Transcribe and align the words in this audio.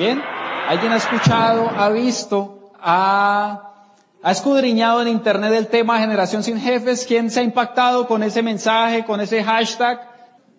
Bien, 0.00 0.18
alguien 0.66 0.92
ha 0.92 0.96
escuchado, 0.96 1.68
ha 1.76 1.90
visto, 1.90 2.72
ha, 2.80 3.84
escudriñado 4.24 5.02
en 5.02 5.08
internet 5.08 5.52
el 5.52 5.66
tema 5.66 5.98
generación 5.98 6.42
sin 6.42 6.58
jefes. 6.58 7.04
¿Quién 7.04 7.30
se 7.30 7.40
ha 7.40 7.42
impactado 7.42 8.06
con 8.06 8.22
ese 8.22 8.42
mensaje, 8.42 9.04
con 9.04 9.20
ese 9.20 9.44
hashtag? 9.44 10.00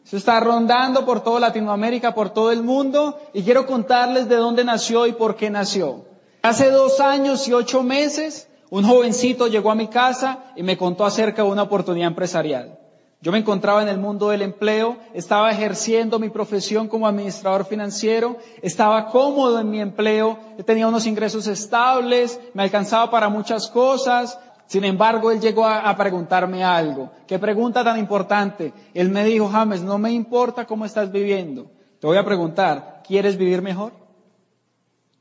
Se 0.04 0.18
está 0.18 0.40
rondando 0.42 1.08
por 1.08 1.24
toda 1.24 1.40
Latinoamérica, 1.40 2.14
por 2.14 2.30
todo 2.30 2.52
el 2.52 2.62
mundo, 2.62 3.20
y 3.34 3.42
quiero 3.42 3.66
contarles 3.66 4.30
de 4.30 4.36
dónde 4.36 4.64
nació 4.64 5.08
y 5.08 5.14
por 5.14 5.36
qué 5.36 5.50
nació. 5.50 6.06
Hace 6.44 6.70
dos 6.70 7.00
años 7.00 7.48
y 7.48 7.54
ocho 7.54 7.82
meses, 7.82 8.48
un 8.70 8.84
jovencito 8.84 9.48
llegó 9.48 9.72
a 9.72 9.76
mi 9.76 9.88
casa 9.88 10.52
y 10.56 10.62
me 10.62 10.78
contó 10.78 11.04
acerca 11.04 11.42
de 11.42 11.50
una 11.50 11.64
oportunidad 11.64 12.10
empresarial. 12.10 12.78
Yo 13.24 13.32
me 13.32 13.38
encontraba 13.38 13.84
en 13.84 13.88
el 13.88 14.00
mundo 14.00 14.30
del 14.30 14.42
empleo, 14.42 14.98
estaba 15.14 15.52
ejerciendo 15.52 16.18
mi 16.18 16.30
profesión 16.30 16.88
como 16.88 17.08
administrador 17.08 17.66
financiero, 17.66 18.38
estaba 18.64 19.10
cómodo 19.12 19.60
en 19.60 19.70
mi 19.70 19.80
empleo, 19.80 20.40
tenía 20.66 20.88
unos 20.88 21.06
ingresos 21.06 21.46
estables, 21.46 22.40
me 22.56 22.64
alcanzaba 22.64 23.12
para 23.12 23.30
muchas 23.30 23.68
cosas. 23.68 24.40
Sin 24.66 24.84
embargo, 24.86 25.30
él 25.30 25.40
llegó 25.40 25.68
a, 25.68 25.96
preguntarme 25.96 26.64
algo. 26.64 27.12
¿Qué 27.28 27.38
pregunta 27.38 27.84
tan 27.84 28.00
importante? 28.00 28.74
Él 28.96 29.10
me 29.10 29.24
dijo, 29.24 29.50
James, 29.50 29.84
no 29.84 30.00
me 30.00 30.12
importa 30.12 30.66
cómo 30.66 30.86
estás 30.86 31.12
viviendo. 31.12 31.70
Te 32.00 32.08
voy 32.08 32.18
a 32.18 32.26
preguntar, 32.26 33.04
¿quieres 33.06 33.38
vivir 33.38 33.62
mejor? 33.62 33.92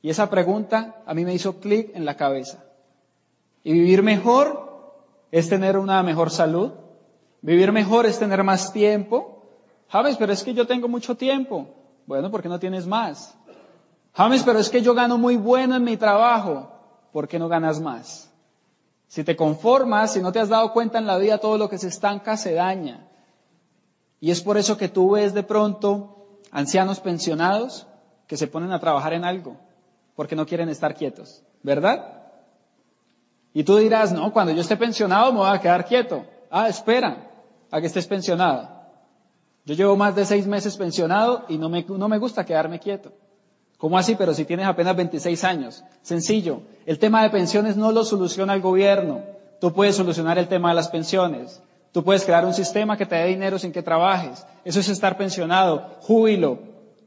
Y 0.00 0.08
esa 0.08 0.30
pregunta 0.30 1.02
a 1.04 1.12
mí 1.12 1.26
me 1.26 1.34
hizo 1.34 1.60
clic 1.60 1.90
en 1.94 2.06
la 2.06 2.16
cabeza. 2.16 2.64
Y 3.62 3.74
vivir 3.74 4.02
mejor 4.02 4.70
es 5.30 5.50
tener 5.50 5.76
una 5.76 6.02
mejor 6.02 6.30
salud, 6.30 6.72
Vivir 7.42 7.72
mejor 7.72 8.06
es 8.06 8.18
tener 8.18 8.42
más 8.44 8.72
tiempo. 8.72 9.44
James, 9.88 10.16
pero 10.16 10.32
es 10.32 10.42
que 10.42 10.54
yo 10.54 10.66
tengo 10.66 10.88
mucho 10.88 11.16
tiempo. 11.16 11.68
Bueno, 12.06 12.30
¿por 12.30 12.42
qué 12.42 12.48
no 12.48 12.58
tienes 12.58 12.86
más? 12.86 13.34
James, 14.14 14.42
pero 14.42 14.58
es 14.58 14.68
que 14.68 14.82
yo 14.82 14.94
gano 14.94 15.18
muy 15.18 15.36
bueno 15.36 15.76
en 15.76 15.84
mi 15.84 15.96
trabajo. 15.96 16.72
¿Por 17.12 17.28
qué 17.28 17.38
no 17.38 17.48
ganas 17.48 17.80
más? 17.80 18.30
Si 19.08 19.24
te 19.24 19.34
conformas, 19.34 20.12
si 20.12 20.20
no 20.20 20.30
te 20.30 20.38
has 20.38 20.48
dado 20.48 20.72
cuenta 20.72 20.98
en 20.98 21.06
la 21.06 21.18
vida, 21.18 21.38
todo 21.38 21.58
lo 21.58 21.68
que 21.68 21.78
se 21.78 21.88
estanca 21.88 22.36
se 22.36 22.54
daña. 22.54 23.08
Y 24.20 24.30
es 24.30 24.40
por 24.42 24.56
eso 24.58 24.76
que 24.76 24.88
tú 24.88 25.12
ves 25.12 25.34
de 25.34 25.42
pronto 25.42 26.38
ancianos 26.52 27.00
pensionados 27.00 27.86
que 28.26 28.36
se 28.36 28.46
ponen 28.46 28.70
a 28.70 28.78
trabajar 28.78 29.12
en 29.12 29.24
algo, 29.24 29.56
porque 30.14 30.36
no 30.36 30.46
quieren 30.46 30.68
estar 30.68 30.94
quietos, 30.94 31.42
¿verdad? 31.62 32.22
Y 33.52 33.64
tú 33.64 33.78
dirás, 33.78 34.12
no, 34.12 34.32
cuando 34.32 34.52
yo 34.52 34.60
esté 34.60 34.76
pensionado 34.76 35.32
me 35.32 35.38
voy 35.38 35.48
a 35.48 35.60
quedar 35.60 35.86
quieto. 35.86 36.24
Ah, 36.50 36.68
espera, 36.68 37.29
a 37.70 37.80
que 37.80 37.86
estés 37.86 38.06
pensionado. 38.06 38.68
Yo 39.64 39.74
llevo 39.74 39.96
más 39.96 40.14
de 40.16 40.24
seis 40.24 40.46
meses 40.46 40.76
pensionado 40.76 41.44
y 41.48 41.58
no 41.58 41.68
me, 41.68 41.84
no 41.88 42.08
me 42.08 42.18
gusta 42.18 42.44
quedarme 42.44 42.80
quieto. 42.80 43.12
¿Cómo 43.78 43.96
así? 43.96 44.14
Pero 44.14 44.34
si 44.34 44.44
tienes 44.44 44.66
apenas 44.66 44.96
26 44.96 45.44
años. 45.44 45.84
Sencillo. 46.02 46.62
El 46.86 46.98
tema 46.98 47.22
de 47.22 47.30
pensiones 47.30 47.76
no 47.76 47.92
lo 47.92 48.04
soluciona 48.04 48.54
el 48.54 48.60
gobierno. 48.60 49.22
Tú 49.60 49.72
puedes 49.72 49.96
solucionar 49.96 50.38
el 50.38 50.48
tema 50.48 50.70
de 50.70 50.74
las 50.74 50.88
pensiones. 50.88 51.62
Tú 51.92 52.04
puedes 52.04 52.24
crear 52.24 52.44
un 52.44 52.54
sistema 52.54 52.96
que 52.96 53.06
te 53.06 53.14
dé 53.14 53.26
dinero 53.26 53.58
sin 53.58 53.72
que 53.72 53.82
trabajes. 53.82 54.46
Eso 54.64 54.80
es 54.80 54.88
estar 54.88 55.16
pensionado. 55.16 55.96
Júbilo. 56.00 56.58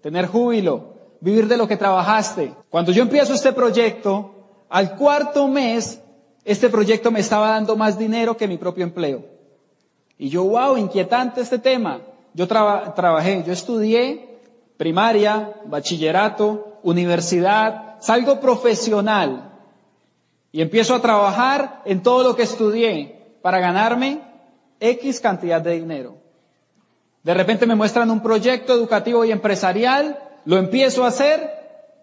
Tener 0.02 0.28
júbilo. 0.28 0.94
Vivir 1.22 1.48
de 1.48 1.58
lo 1.58 1.68
que 1.68 1.78
trabajaste. 1.78 2.54
Cuando 2.70 2.92
yo 2.92 3.04
empiezo 3.04 3.34
este 3.34 3.54
proyecto, 3.54 4.34
al 4.70 4.96
cuarto 4.96 5.48
mes, 5.48 6.02
este 6.44 6.70
proyecto 6.70 7.12
me 7.12 7.20
estaba 7.20 7.50
dando 7.50 7.76
más 7.76 7.98
dinero 7.98 8.36
que 8.36 8.48
mi 8.48 8.58
propio 8.58 8.84
empleo. 8.84 9.33
Y 10.24 10.30
yo, 10.30 10.46
wow, 10.46 10.78
inquietante 10.78 11.42
este 11.42 11.60
tema. 11.60 12.00
Yo 12.34 12.48
trabajé, 12.48 13.44
yo 13.46 13.52
estudié 13.52 14.40
primaria, 14.78 15.54
bachillerato, 15.66 16.80
universidad, 16.82 17.98
salgo 18.00 18.40
profesional 18.40 19.52
y 20.54 20.62
empiezo 20.62 20.96
a 20.96 21.02
trabajar 21.02 21.82
en 21.84 22.02
todo 22.02 22.24
lo 22.24 22.38
que 22.38 22.44
estudié 22.44 23.34
para 23.42 23.60
ganarme 23.60 24.22
X 24.80 25.20
cantidad 25.20 25.60
de 25.60 25.74
dinero. 25.74 26.16
De 27.24 27.34
repente 27.34 27.66
me 27.66 27.76
muestran 27.76 28.10
un 28.10 28.22
proyecto 28.22 28.72
educativo 28.72 29.26
y 29.26 29.32
empresarial, 29.34 30.18
lo 30.46 30.56
empiezo 30.56 31.04
a 31.04 31.10
hacer 31.10 31.50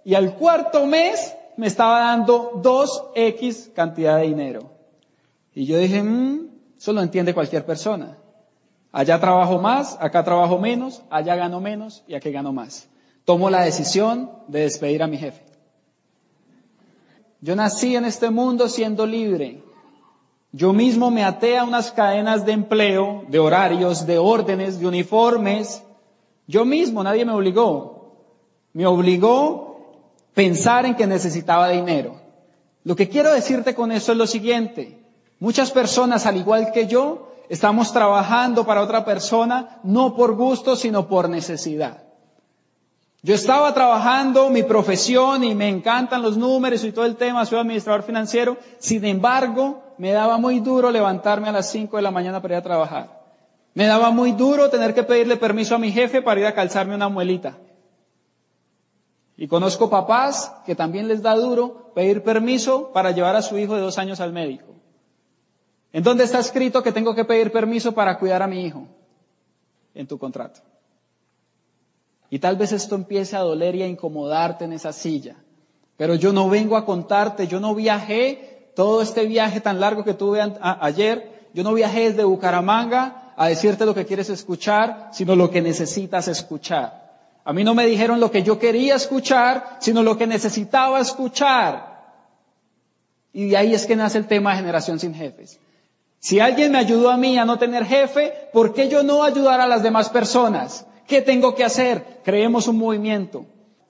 y 0.04 0.14
al 0.14 0.34
cuarto 0.34 0.84
mes 0.84 1.34
me 1.56 1.68
estaba 1.68 2.00
dando 2.00 2.52
2X 2.62 3.72
cantidad 3.72 4.18
de 4.18 4.24
dinero. 4.24 4.70
Y 5.54 5.64
yo 5.64 5.78
dije, 5.78 6.02
mmm, 6.02 6.49
eso 6.80 6.94
lo 6.94 7.02
entiende 7.02 7.34
cualquier 7.34 7.66
persona. 7.66 8.16
Allá 8.90 9.20
trabajo 9.20 9.58
más, 9.58 9.98
acá 10.00 10.24
trabajo 10.24 10.58
menos, 10.58 11.02
allá 11.10 11.36
gano 11.36 11.60
menos 11.60 12.02
y 12.08 12.14
aquí 12.14 12.30
gano 12.30 12.54
más. 12.54 12.88
Tomo 13.26 13.50
la 13.50 13.62
decisión 13.64 14.30
de 14.48 14.60
despedir 14.60 15.02
a 15.02 15.06
mi 15.06 15.18
jefe. 15.18 15.44
Yo 17.42 17.54
nací 17.54 17.96
en 17.96 18.06
este 18.06 18.30
mundo 18.30 18.66
siendo 18.66 19.04
libre. 19.04 19.62
Yo 20.52 20.72
mismo 20.72 21.10
me 21.10 21.22
até 21.22 21.58
a 21.58 21.64
unas 21.64 21.92
cadenas 21.92 22.46
de 22.46 22.52
empleo, 22.52 23.24
de 23.28 23.38
horarios, 23.38 24.06
de 24.06 24.16
órdenes, 24.16 24.80
de 24.80 24.86
uniformes. 24.86 25.82
Yo 26.46 26.64
mismo, 26.64 27.04
nadie 27.04 27.26
me 27.26 27.32
obligó. 27.32 28.14
Me 28.72 28.86
obligó 28.86 29.98
pensar 30.32 30.86
en 30.86 30.94
que 30.94 31.06
necesitaba 31.06 31.68
dinero. 31.68 32.18
Lo 32.84 32.96
que 32.96 33.10
quiero 33.10 33.34
decirte 33.34 33.74
con 33.74 33.92
eso 33.92 34.12
es 34.12 34.18
lo 34.18 34.26
siguiente. 34.26 34.99
Muchas 35.40 35.70
personas, 35.70 36.26
al 36.26 36.36
igual 36.36 36.70
que 36.70 36.86
yo, 36.86 37.32
estamos 37.48 37.92
trabajando 37.92 38.64
para 38.64 38.82
otra 38.82 39.04
persona 39.04 39.80
no 39.82 40.14
por 40.14 40.36
gusto, 40.36 40.76
sino 40.76 41.08
por 41.08 41.28
necesidad. 41.30 42.04
Yo 43.22 43.34
estaba 43.34 43.72
trabajando 43.74 44.48
mi 44.50 44.62
profesión 44.62 45.42
y 45.44 45.54
me 45.54 45.68
encantan 45.68 46.22
los 46.22 46.36
números 46.36 46.84
y 46.84 46.92
todo 46.92 47.06
el 47.06 47.16
tema, 47.16 47.44
soy 47.44 47.58
administrador 47.58 48.02
financiero, 48.02 48.56
sin 48.78 49.04
embargo, 49.04 49.82
me 49.98 50.12
daba 50.12 50.38
muy 50.38 50.60
duro 50.60 50.90
levantarme 50.90 51.48
a 51.48 51.52
las 51.52 51.70
5 51.70 51.96
de 51.96 52.02
la 52.02 52.10
mañana 52.10 52.40
para 52.40 52.54
ir 52.54 52.58
a 52.58 52.62
trabajar. 52.62 53.20
Me 53.74 53.86
daba 53.86 54.10
muy 54.10 54.32
duro 54.32 54.68
tener 54.68 54.94
que 54.94 55.04
pedirle 55.04 55.36
permiso 55.36 55.74
a 55.74 55.78
mi 55.78 55.90
jefe 55.90 56.22
para 56.22 56.40
ir 56.40 56.46
a 56.46 56.54
calzarme 56.54 56.94
una 56.94 57.08
muelita. 57.08 57.58
Y 59.36 59.48
conozco 59.48 59.88
papás 59.88 60.52
que 60.66 60.74
también 60.74 61.08
les 61.08 61.22
da 61.22 61.34
duro 61.34 61.92
pedir 61.94 62.22
permiso 62.22 62.90
para 62.92 63.10
llevar 63.10 63.36
a 63.36 63.42
su 63.42 63.56
hijo 63.58 63.74
de 63.74 63.80
dos 63.80 63.96
años 63.96 64.20
al 64.20 64.32
médico. 64.32 64.79
¿En 65.92 66.02
dónde 66.02 66.24
está 66.24 66.38
escrito 66.38 66.82
que 66.82 66.92
tengo 66.92 67.14
que 67.14 67.24
pedir 67.24 67.50
permiso 67.50 67.92
para 67.92 68.18
cuidar 68.18 68.42
a 68.42 68.46
mi 68.46 68.64
hijo? 68.64 68.86
En 69.94 70.06
tu 70.06 70.18
contrato. 70.18 70.60
Y 72.30 72.38
tal 72.38 72.56
vez 72.56 72.72
esto 72.72 72.94
empiece 72.94 73.36
a 73.36 73.40
doler 73.40 73.74
y 73.74 73.82
a 73.82 73.88
incomodarte 73.88 74.64
en 74.64 74.72
esa 74.72 74.92
silla. 74.92 75.36
Pero 75.96 76.14
yo 76.14 76.32
no 76.32 76.48
vengo 76.48 76.76
a 76.76 76.86
contarte, 76.86 77.48
yo 77.48 77.58
no 77.58 77.74
viajé 77.74 78.70
todo 78.76 79.02
este 79.02 79.26
viaje 79.26 79.60
tan 79.60 79.80
largo 79.80 80.04
que 80.04 80.14
tuve 80.14 80.40
ayer, 80.60 81.48
yo 81.52 81.64
no 81.64 81.74
viajé 81.74 82.10
desde 82.10 82.24
Bucaramanga 82.24 83.34
a 83.36 83.48
decirte 83.48 83.84
lo 83.84 83.94
que 83.94 84.06
quieres 84.06 84.30
escuchar, 84.30 85.10
sino 85.12 85.34
lo 85.34 85.50
que 85.50 85.60
necesitas 85.60 86.28
escuchar. 86.28 87.00
A 87.44 87.52
mí 87.52 87.64
no 87.64 87.74
me 87.74 87.86
dijeron 87.86 88.20
lo 88.20 88.30
que 88.30 88.44
yo 88.44 88.58
quería 88.58 88.94
escuchar, 88.94 89.78
sino 89.80 90.02
lo 90.02 90.16
que 90.16 90.26
necesitaba 90.26 91.00
escuchar. 91.00 92.00
Y 93.32 93.48
de 93.50 93.56
ahí 93.56 93.74
es 93.74 93.86
que 93.86 93.96
nace 93.96 94.18
el 94.18 94.26
tema 94.26 94.50
de 94.52 94.58
generación 94.58 95.00
sin 95.00 95.14
jefes. 95.14 95.58
Si 96.20 96.38
alguien 96.38 96.72
me 96.72 96.78
ayudó 96.78 97.10
a 97.10 97.16
mí 97.16 97.38
a 97.38 97.46
no 97.46 97.58
tener 97.58 97.86
jefe, 97.86 98.32
¿por 98.52 98.74
qué 98.74 98.88
yo 98.90 99.02
no 99.02 99.24
ayudar 99.24 99.60
a 99.60 99.66
las 99.66 99.82
demás 99.82 100.10
personas? 100.10 100.86
¿Qué 101.06 101.22
tengo 101.22 101.54
que 101.54 101.64
hacer? 101.64 102.20
Creemos 102.22 102.68
un 102.68 102.76
movimiento. 102.76 103.46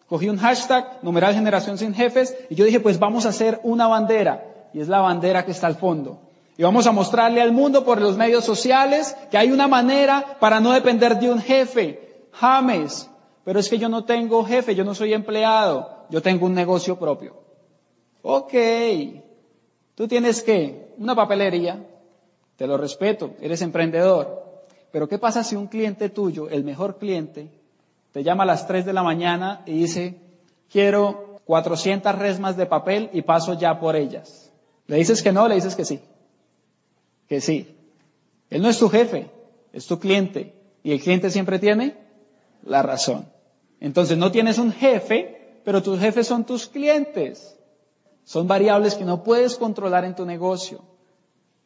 Cogí 0.06 0.28
un 0.28 0.38
hashtag, 0.38 1.00
numeral 1.02 1.34
generación 1.34 1.76
sin 1.76 1.92
jefes, 1.92 2.36
y 2.48 2.54
yo 2.54 2.64
dije, 2.64 2.78
pues 2.78 3.00
vamos 3.00 3.26
a 3.26 3.30
hacer 3.30 3.60
una 3.64 3.88
bandera. 3.88 4.44
Y 4.72 4.80
es 4.80 4.86
la 4.86 5.00
bandera 5.00 5.44
que 5.44 5.50
está 5.50 5.66
al 5.66 5.74
fondo. 5.74 6.20
Y 6.56 6.62
vamos 6.62 6.86
a 6.86 6.92
mostrarle 6.92 7.42
al 7.42 7.50
mundo 7.50 7.84
por 7.84 8.00
los 8.00 8.16
medios 8.16 8.44
sociales 8.44 9.16
que 9.30 9.38
hay 9.38 9.50
una 9.50 9.66
manera 9.66 10.36
para 10.38 10.60
no 10.60 10.72
depender 10.72 11.18
de 11.18 11.32
un 11.32 11.40
jefe. 11.40 12.28
James, 12.32 13.10
pero 13.44 13.58
es 13.58 13.68
que 13.68 13.78
yo 13.78 13.88
no 13.88 14.04
tengo 14.04 14.44
jefe, 14.44 14.76
yo 14.76 14.84
no 14.84 14.94
soy 14.94 15.14
empleado, 15.14 16.06
yo 16.10 16.22
tengo 16.22 16.46
un 16.46 16.54
negocio 16.54 16.96
propio. 16.96 17.34
Ok, 18.22 18.52
tú 19.96 20.06
tienes 20.06 20.42
que 20.42 20.92
una 20.98 21.16
papelería, 21.16 21.86
te 22.60 22.66
lo 22.66 22.76
respeto, 22.76 23.36
eres 23.40 23.62
emprendedor. 23.62 24.44
Pero 24.92 25.08
¿qué 25.08 25.16
pasa 25.16 25.42
si 25.42 25.56
un 25.56 25.68
cliente 25.68 26.10
tuyo, 26.10 26.50
el 26.50 26.62
mejor 26.62 26.98
cliente, 26.98 27.48
te 28.12 28.22
llama 28.22 28.42
a 28.42 28.46
las 28.46 28.66
3 28.66 28.84
de 28.84 28.92
la 28.92 29.02
mañana 29.02 29.62
y 29.64 29.72
dice, 29.72 30.20
quiero 30.70 31.40
400 31.46 32.18
resmas 32.18 32.58
de 32.58 32.66
papel 32.66 33.08
y 33.14 33.22
paso 33.22 33.54
ya 33.54 33.80
por 33.80 33.96
ellas? 33.96 34.52
¿Le 34.88 34.96
dices 34.96 35.22
que 35.22 35.32
no 35.32 35.48
le 35.48 35.54
dices 35.54 35.74
que 35.74 35.86
sí? 35.86 36.00
Que 37.30 37.40
sí. 37.40 37.74
Él 38.50 38.60
no 38.60 38.68
es 38.68 38.78
tu 38.78 38.90
jefe, 38.90 39.30
es 39.72 39.86
tu 39.86 39.98
cliente. 39.98 40.54
Y 40.82 40.92
el 40.92 41.00
cliente 41.00 41.30
siempre 41.30 41.58
tiene 41.60 41.96
la 42.62 42.82
razón. 42.82 43.24
Entonces 43.80 44.18
no 44.18 44.30
tienes 44.30 44.58
un 44.58 44.70
jefe, 44.70 45.62
pero 45.64 45.82
tus 45.82 45.98
jefes 45.98 46.26
son 46.26 46.44
tus 46.44 46.66
clientes. 46.66 47.56
Son 48.24 48.46
variables 48.46 48.96
que 48.96 49.06
no 49.06 49.24
puedes 49.24 49.56
controlar 49.56 50.04
en 50.04 50.14
tu 50.14 50.26
negocio. 50.26 50.89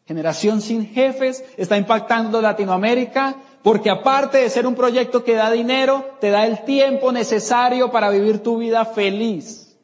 Generación 0.06 0.60
sin 0.60 0.86
jefes 0.86 1.44
está 1.56 1.76
impactando 1.76 2.40
Latinoamérica 2.40 3.36
Porque 3.64 3.88
aparte 3.88 4.36
de 4.36 4.50
ser 4.50 4.66
un 4.66 4.74
proyecto 4.74 5.24
que 5.24 5.34
da 5.34 5.50
dinero, 5.50 6.04
te 6.20 6.28
da 6.28 6.44
el 6.44 6.66
tiempo 6.66 7.12
necesario 7.12 7.90
para 7.90 8.10
vivir 8.10 8.42
tu 8.42 8.58
vida 8.58 8.84
feliz. 8.84 9.78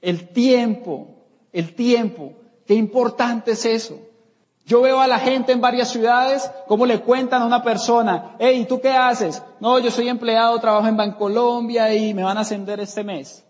El 0.00 0.28
tiempo, 0.30 1.08
el 1.52 1.74
tiempo. 1.74 2.32
Qué 2.66 2.72
importante 2.72 3.50
es 3.50 3.66
eso. 3.66 3.98
Yo 4.64 4.80
veo 4.80 5.00
a 5.00 5.06
la 5.06 5.18
gente 5.18 5.52
en 5.52 5.60
varias 5.60 5.90
ciudades 5.90 6.50
cómo 6.66 6.86
le 6.86 7.00
cuentan 7.00 7.42
a 7.42 7.46
una 7.46 7.62
persona, 7.62 8.36
hey, 8.38 8.64
¿tú 8.66 8.80
qué 8.80 8.88
haces? 8.90 9.42
No, 9.60 9.78
yo 9.80 9.90
soy 9.90 10.08
empleado, 10.08 10.58
trabajo 10.58 10.88
en 10.88 10.96
Bancolombia 10.96 11.94
y 11.94 12.14
me 12.14 12.24
van 12.24 12.38
a 12.38 12.40
ascender 12.40 12.80
este 12.80 13.04
mes. 13.04 13.44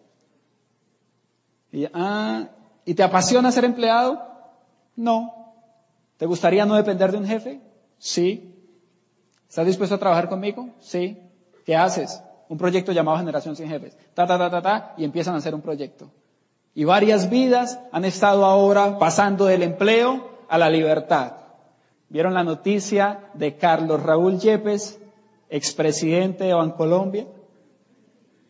Y, 1.71 1.87
ah, 1.95 2.49
¿y 2.85 2.93
te 2.95 3.05
apasiona 3.05 3.53
ser 3.53 3.65
empleado? 3.65 4.21
No. 4.97 5.46
¿Te 6.17 6.27
gustaría 6.27 6.65
no 6.65 6.75
depender 6.77 7.13
de 7.13 7.19
un 7.19 7.27
jefe? 7.27 7.61
Sí. 7.99 8.55
¿Estás 9.49 9.67
dispuesto 9.67 9.95
a 9.95 9.99
trabajar 9.99 10.29
conmigo? 10.29 10.71
Sí. 10.81 11.19
¿Qué 11.65 11.77
haces? 11.77 12.23
Un 12.49 12.59
proyecto 12.59 12.93
llamado 12.93 13.19
Generación 13.19 13.57
Sin 13.57 13.69
Jefes. 13.69 13.97
Ta, 14.15 14.27
ta, 14.27 14.39
ta, 14.39 14.51
ta, 14.51 14.63
ta, 14.63 14.95
y 14.97 15.05
empiezan 15.05 15.35
a 15.35 15.39
hacer 15.39 15.55
un 15.55 15.63
proyecto. 15.63 16.11
Y 16.75 16.85
varias 16.85 17.31
vidas 17.31 17.81
han 17.93 18.05
estado 18.05 18.45
ahora 18.45 18.99
pasando 18.99 19.47
del 19.47 19.63
empleo 19.63 20.29
a 20.49 20.59
la 20.59 20.71
libertad. 20.71 21.33
¿Vieron 22.09 22.35
la 22.35 22.45
noticia 22.45 23.31
de 23.35 23.57
Carlos 23.57 24.03
Raúl 24.03 24.39
Yepes, 24.39 25.01
expresidente 25.49 26.45
de 26.45 26.55
Bancolombia? 26.55 27.27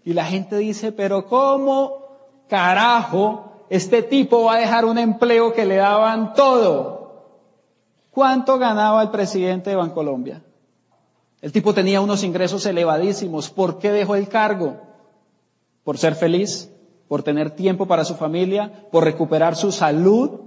Y 0.04 0.12
la 0.12 0.24
gente 0.24 0.56
dice, 0.56 0.92
pero 0.92 1.26
¿cómo 1.26 2.04
carajo 2.48 3.64
este 3.70 4.02
tipo 4.02 4.44
va 4.44 4.56
a 4.56 4.60
dejar 4.60 4.84
un 4.84 4.98
empleo 4.98 5.52
que 5.52 5.64
le 5.64 5.76
daban 5.76 6.34
todo? 6.34 6.95
¿Cuánto 8.16 8.58
ganaba 8.58 9.02
el 9.02 9.10
presidente 9.10 9.68
de 9.68 9.76
Bancolombia? 9.76 10.42
El 11.42 11.52
tipo 11.52 11.74
tenía 11.74 12.00
unos 12.00 12.24
ingresos 12.24 12.64
elevadísimos. 12.64 13.50
¿Por 13.50 13.78
qué 13.78 13.92
dejó 13.92 14.14
el 14.14 14.26
cargo? 14.26 14.80
¿Por 15.84 15.98
ser 15.98 16.14
feliz? 16.14 16.70
¿Por 17.08 17.22
tener 17.22 17.50
tiempo 17.50 17.84
para 17.84 18.06
su 18.06 18.14
familia? 18.14 18.88
¿Por 18.90 19.04
recuperar 19.04 19.54
su 19.54 19.70
salud? 19.70 20.40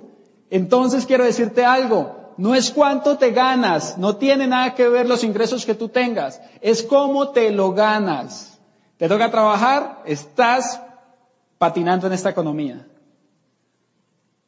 Entonces 0.49 1.05
quiero 1.05 1.23
decirte 1.23 1.63
algo, 1.63 2.33
no 2.37 2.55
es 2.55 2.71
cuánto 2.71 3.19
te 3.19 3.29
ganas, 3.29 3.99
no 3.99 4.15
tiene 4.15 4.47
nada 4.47 4.73
que 4.73 4.89
ver 4.89 5.07
los 5.07 5.23
ingresos 5.23 5.63
que 5.63 5.75
tú 5.75 5.89
tengas, 5.89 6.41
es 6.61 6.81
cómo 6.81 7.29
te 7.29 7.51
lo 7.51 7.73
ganas. 7.73 8.59
Te 8.97 9.07
toca 9.07 9.29
trabajar, 9.29 10.01
estás 10.07 10.81
patinando 11.59 12.07
en 12.07 12.13
esta 12.13 12.31
economía. 12.31 12.87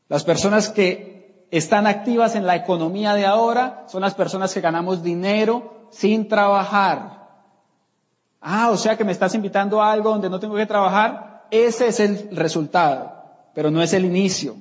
Las 0.10 0.24
personas 0.24 0.70
que 0.70 1.21
están 1.52 1.86
activas 1.86 2.36
en 2.36 2.48
la 2.48 2.56
economía 2.56 3.14
de 3.14 3.26
ahora 3.26 3.84
son 3.88 4.02
las 4.02 4.16
personas 4.16 4.54
que 4.54 4.62
ganamos 4.62 5.04
dinero 5.04 5.88
sin 5.92 6.28
trabajar. 6.28 7.28
Ah, 8.40 8.70
o 8.72 8.78
sea 8.78 8.98
que 8.98 9.04
me 9.04 9.12
estás 9.12 9.36
invitando 9.36 9.82
a 9.82 9.92
algo 9.92 10.10
donde 10.10 10.30
no 10.30 10.40
tengo 10.40 10.56
que 10.56 10.66
trabajar. 10.66 11.46
Ese 11.52 11.88
es 11.88 12.00
el 12.00 12.36
resultado, 12.36 13.14
pero 13.54 13.70
no 13.70 13.82
es 13.82 13.94
el 13.94 14.06
inicio. 14.06 14.56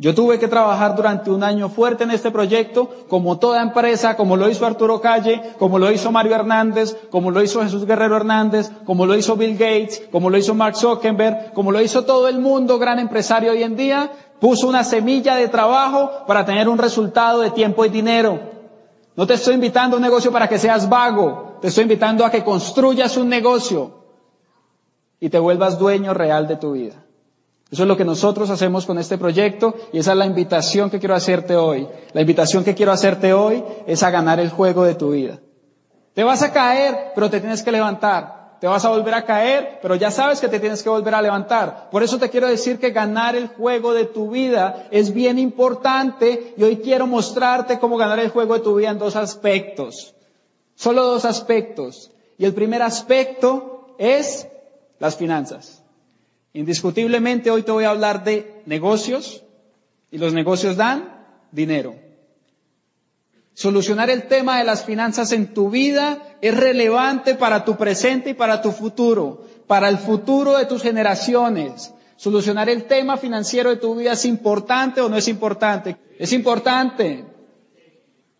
Yo 0.00 0.14
tuve 0.14 0.38
que 0.38 0.48
trabajar 0.48 0.96
durante 0.96 1.30
un 1.30 1.44
año 1.44 1.68
fuerte 1.68 2.04
en 2.04 2.10
este 2.10 2.30
proyecto, 2.30 2.88
como 3.06 3.38
toda 3.38 3.60
empresa, 3.60 4.16
como 4.16 4.34
lo 4.34 4.48
hizo 4.48 4.64
Arturo 4.64 4.98
Calle, 5.02 5.52
como 5.58 5.78
lo 5.78 5.92
hizo 5.92 6.10
Mario 6.10 6.36
Hernández, 6.36 6.96
como 7.10 7.30
lo 7.30 7.42
hizo 7.42 7.60
Jesús 7.60 7.84
Guerrero 7.84 8.16
Hernández, 8.16 8.70
como 8.86 9.04
lo 9.04 9.14
hizo 9.14 9.36
Bill 9.36 9.58
Gates, 9.58 10.04
como 10.10 10.30
lo 10.30 10.38
hizo 10.38 10.54
Mark 10.54 10.74
Zuckerberg, 10.74 11.52
como 11.52 11.70
lo 11.70 11.82
hizo 11.82 12.06
todo 12.06 12.28
el 12.28 12.38
mundo, 12.38 12.78
gran 12.78 12.98
empresario 12.98 13.52
hoy 13.52 13.62
en 13.62 13.76
día, 13.76 14.10
puso 14.40 14.68
una 14.68 14.84
semilla 14.84 15.36
de 15.36 15.48
trabajo 15.48 16.24
para 16.26 16.46
tener 16.46 16.66
un 16.70 16.78
resultado 16.78 17.40
de 17.40 17.50
tiempo 17.50 17.84
y 17.84 17.90
dinero. 17.90 18.40
No 19.16 19.26
te 19.26 19.34
estoy 19.34 19.52
invitando 19.52 19.96
a 19.96 19.98
un 19.98 20.02
negocio 20.02 20.32
para 20.32 20.48
que 20.48 20.58
seas 20.58 20.88
vago, 20.88 21.58
te 21.60 21.68
estoy 21.68 21.82
invitando 21.82 22.24
a 22.24 22.30
que 22.30 22.42
construyas 22.42 23.18
un 23.18 23.28
negocio 23.28 24.00
y 25.20 25.28
te 25.28 25.38
vuelvas 25.38 25.78
dueño 25.78 26.14
real 26.14 26.48
de 26.48 26.56
tu 26.56 26.72
vida. 26.72 27.04
Eso 27.70 27.82
es 27.82 27.88
lo 27.88 27.96
que 27.96 28.04
nosotros 28.04 28.50
hacemos 28.50 28.84
con 28.84 28.98
este 28.98 29.16
proyecto 29.16 29.74
y 29.92 29.98
esa 29.98 30.12
es 30.12 30.18
la 30.18 30.26
invitación 30.26 30.90
que 30.90 30.98
quiero 30.98 31.14
hacerte 31.14 31.54
hoy. 31.54 31.86
La 32.12 32.20
invitación 32.20 32.64
que 32.64 32.74
quiero 32.74 32.90
hacerte 32.90 33.32
hoy 33.32 33.62
es 33.86 34.02
a 34.02 34.10
ganar 34.10 34.40
el 34.40 34.50
juego 34.50 34.82
de 34.82 34.96
tu 34.96 35.10
vida. 35.10 35.38
Te 36.14 36.24
vas 36.24 36.42
a 36.42 36.52
caer, 36.52 37.12
pero 37.14 37.30
te 37.30 37.38
tienes 37.38 37.62
que 37.62 37.70
levantar. 37.70 38.40
Te 38.60 38.66
vas 38.66 38.84
a 38.84 38.90
volver 38.90 39.14
a 39.14 39.24
caer, 39.24 39.78
pero 39.80 39.94
ya 39.94 40.10
sabes 40.10 40.40
que 40.40 40.48
te 40.48 40.58
tienes 40.60 40.82
que 40.82 40.90
volver 40.90 41.14
a 41.14 41.22
levantar. 41.22 41.88
Por 41.90 42.02
eso 42.02 42.18
te 42.18 42.28
quiero 42.28 42.48
decir 42.48 42.78
que 42.78 42.90
ganar 42.90 43.36
el 43.36 43.48
juego 43.48 43.94
de 43.94 44.04
tu 44.04 44.30
vida 44.30 44.88
es 44.90 45.14
bien 45.14 45.38
importante 45.38 46.54
y 46.58 46.62
hoy 46.64 46.78
quiero 46.78 47.06
mostrarte 47.06 47.78
cómo 47.78 47.96
ganar 47.96 48.18
el 48.18 48.30
juego 48.30 48.54
de 48.54 48.60
tu 48.60 48.74
vida 48.74 48.90
en 48.90 48.98
dos 48.98 49.14
aspectos. 49.14 50.14
Solo 50.74 51.04
dos 51.04 51.24
aspectos. 51.24 52.10
Y 52.36 52.44
el 52.44 52.52
primer 52.52 52.82
aspecto 52.82 53.94
es 53.96 54.48
las 54.98 55.16
finanzas. 55.16 55.79
Indiscutiblemente 56.52 57.50
hoy 57.50 57.62
te 57.62 57.70
voy 57.70 57.84
a 57.84 57.90
hablar 57.90 58.24
de 58.24 58.62
negocios 58.66 59.44
y 60.10 60.18
los 60.18 60.32
negocios 60.32 60.76
dan 60.76 61.26
dinero. 61.52 61.94
Solucionar 63.54 64.10
el 64.10 64.24
tema 64.26 64.58
de 64.58 64.64
las 64.64 64.84
finanzas 64.84 65.32
en 65.32 65.52
tu 65.54 65.70
vida 65.70 66.22
es 66.40 66.56
relevante 66.56 67.34
para 67.34 67.64
tu 67.64 67.76
presente 67.76 68.30
y 68.30 68.34
para 68.34 68.62
tu 68.62 68.72
futuro, 68.72 69.46
para 69.66 69.88
el 69.88 69.98
futuro 69.98 70.56
de 70.56 70.66
tus 70.66 70.82
generaciones. 70.82 71.92
Solucionar 72.16 72.68
el 72.68 72.84
tema 72.84 73.16
financiero 73.16 73.70
de 73.70 73.76
tu 73.76 73.94
vida 73.94 74.12
es 74.12 74.24
importante 74.24 75.00
o 75.00 75.08
no 75.08 75.16
es 75.16 75.28
importante. 75.28 75.96
Es 76.18 76.32
importante. 76.32 77.24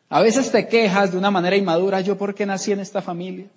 A 0.08 0.20
veces 0.20 0.50
te 0.50 0.66
quejas 0.66 1.12
de 1.12 1.18
una 1.18 1.30
manera 1.30 1.56
inmadura, 1.56 2.00
yo 2.00 2.18
por 2.18 2.34
qué 2.34 2.44
nací 2.44 2.72
en 2.72 2.80
esta 2.80 3.00
familia. 3.00 3.48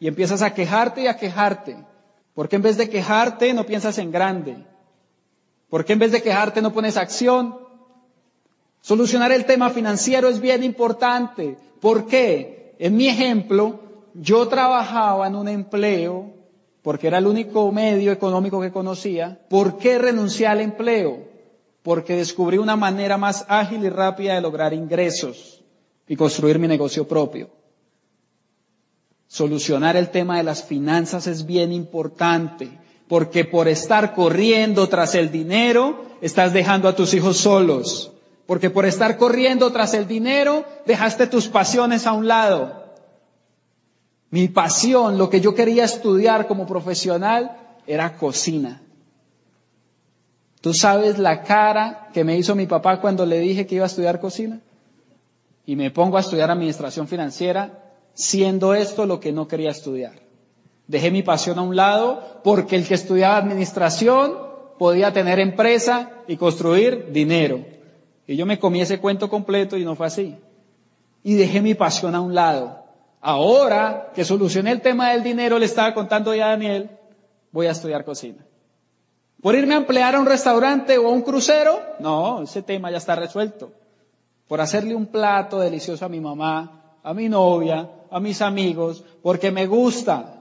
Y 0.00 0.08
empiezas 0.08 0.42
a 0.42 0.52
quejarte 0.52 1.02
y 1.02 1.06
a 1.06 1.16
quejarte. 1.16 1.76
¿Por 2.34 2.48
qué 2.48 2.56
en 2.56 2.62
vez 2.62 2.76
de 2.76 2.88
quejarte 2.88 3.52
no 3.52 3.64
piensas 3.64 3.98
en 3.98 4.10
grande? 4.10 4.56
¿Por 5.68 5.84
qué 5.84 5.92
en 5.92 5.98
vez 5.98 6.12
de 6.12 6.22
quejarte 6.22 6.62
no 6.62 6.72
pones 6.72 6.96
acción? 6.96 7.56
Solucionar 8.80 9.32
el 9.32 9.44
tema 9.44 9.70
financiero 9.70 10.28
es 10.28 10.40
bien 10.40 10.62
importante. 10.64 11.56
¿Por 11.80 12.06
qué? 12.06 12.74
En 12.78 12.96
mi 12.96 13.08
ejemplo, 13.08 13.80
yo 14.14 14.48
trabajaba 14.48 15.26
en 15.26 15.36
un 15.36 15.48
empleo 15.48 16.34
porque 16.82 17.06
era 17.06 17.18
el 17.18 17.26
único 17.26 17.70
medio 17.70 18.10
económico 18.12 18.60
que 18.60 18.72
conocía. 18.72 19.40
¿Por 19.48 19.78
qué 19.78 19.98
renuncié 19.98 20.46
al 20.46 20.60
empleo? 20.60 21.28
Porque 21.82 22.16
descubrí 22.16 22.58
una 22.58 22.76
manera 22.76 23.16
más 23.16 23.44
ágil 23.48 23.84
y 23.84 23.88
rápida 23.88 24.34
de 24.34 24.40
lograr 24.40 24.72
ingresos 24.72 25.62
y 26.08 26.16
construir 26.16 26.58
mi 26.58 26.66
negocio 26.66 27.06
propio. 27.06 27.50
Solucionar 29.32 29.96
el 29.96 30.10
tema 30.10 30.36
de 30.36 30.42
las 30.42 30.62
finanzas 30.62 31.26
es 31.26 31.46
bien 31.46 31.72
importante, 31.72 32.78
porque 33.08 33.46
por 33.46 33.66
estar 33.66 34.14
corriendo 34.14 34.90
tras 34.90 35.14
el 35.14 35.32
dinero, 35.32 36.04
estás 36.20 36.52
dejando 36.52 36.86
a 36.86 36.94
tus 36.94 37.14
hijos 37.14 37.38
solos. 37.38 38.12
Porque 38.44 38.68
por 38.68 38.84
estar 38.84 39.16
corriendo 39.16 39.72
tras 39.72 39.94
el 39.94 40.06
dinero, 40.06 40.66
dejaste 40.84 41.26
tus 41.26 41.48
pasiones 41.48 42.06
a 42.06 42.12
un 42.12 42.28
lado. 42.28 42.84
Mi 44.28 44.48
pasión, 44.48 45.16
lo 45.16 45.30
que 45.30 45.40
yo 45.40 45.54
quería 45.54 45.84
estudiar 45.84 46.46
como 46.46 46.66
profesional, 46.66 47.56
era 47.86 48.18
cocina. 48.18 48.82
¿Tú 50.60 50.74
sabes 50.74 51.18
la 51.18 51.42
cara 51.42 52.10
que 52.12 52.22
me 52.22 52.36
hizo 52.36 52.54
mi 52.54 52.66
papá 52.66 53.00
cuando 53.00 53.24
le 53.24 53.38
dije 53.38 53.66
que 53.66 53.76
iba 53.76 53.84
a 53.84 53.86
estudiar 53.86 54.20
cocina? 54.20 54.60
Y 55.64 55.74
me 55.74 55.90
pongo 55.90 56.18
a 56.18 56.20
estudiar 56.20 56.50
administración 56.50 57.08
financiera 57.08 57.81
siendo 58.14 58.74
esto 58.74 59.06
lo 59.06 59.20
que 59.20 59.32
no 59.32 59.48
quería 59.48 59.70
estudiar. 59.70 60.22
Dejé 60.86 61.10
mi 61.10 61.22
pasión 61.22 61.58
a 61.58 61.62
un 61.62 61.76
lado 61.76 62.40
porque 62.44 62.76
el 62.76 62.86
que 62.86 62.94
estudiaba 62.94 63.36
administración 63.36 64.36
podía 64.78 65.12
tener 65.12 65.38
empresa 65.38 66.10
y 66.26 66.36
construir 66.36 67.12
dinero. 67.12 67.64
Y 68.26 68.36
yo 68.36 68.46
me 68.46 68.58
comí 68.58 68.80
ese 68.80 69.00
cuento 69.00 69.28
completo 69.28 69.76
y 69.76 69.84
no 69.84 69.94
fue 69.94 70.06
así. 70.06 70.36
Y 71.22 71.34
dejé 71.34 71.60
mi 71.60 71.74
pasión 71.74 72.14
a 72.14 72.20
un 72.20 72.34
lado. 72.34 72.82
Ahora 73.20 74.10
que 74.14 74.24
solucioné 74.24 74.72
el 74.72 74.80
tema 74.80 75.12
del 75.12 75.22
dinero, 75.22 75.58
le 75.58 75.66
estaba 75.66 75.94
contando 75.94 76.34
ya 76.34 76.46
a 76.46 76.50
Daniel, 76.50 76.90
voy 77.52 77.66
a 77.66 77.70
estudiar 77.70 78.04
cocina. 78.04 78.44
¿Por 79.40 79.54
irme 79.54 79.74
a 79.74 79.78
emplear 79.78 80.14
a 80.14 80.20
un 80.20 80.26
restaurante 80.26 80.98
o 80.98 81.08
a 81.08 81.10
un 81.10 81.22
crucero? 81.22 81.80
No, 82.00 82.42
ese 82.42 82.62
tema 82.62 82.90
ya 82.90 82.98
está 82.98 83.14
resuelto. 83.14 83.72
Por 84.48 84.60
hacerle 84.60 84.94
un 84.94 85.06
plato 85.06 85.58
delicioso 85.58 86.04
a 86.04 86.08
mi 86.08 86.20
mamá, 86.20 86.96
a 87.02 87.14
mi 87.14 87.28
novia, 87.28 87.88
a 88.12 88.20
mis 88.20 88.42
amigos 88.42 89.04
porque 89.22 89.50
me 89.50 89.66
gusta. 89.66 90.38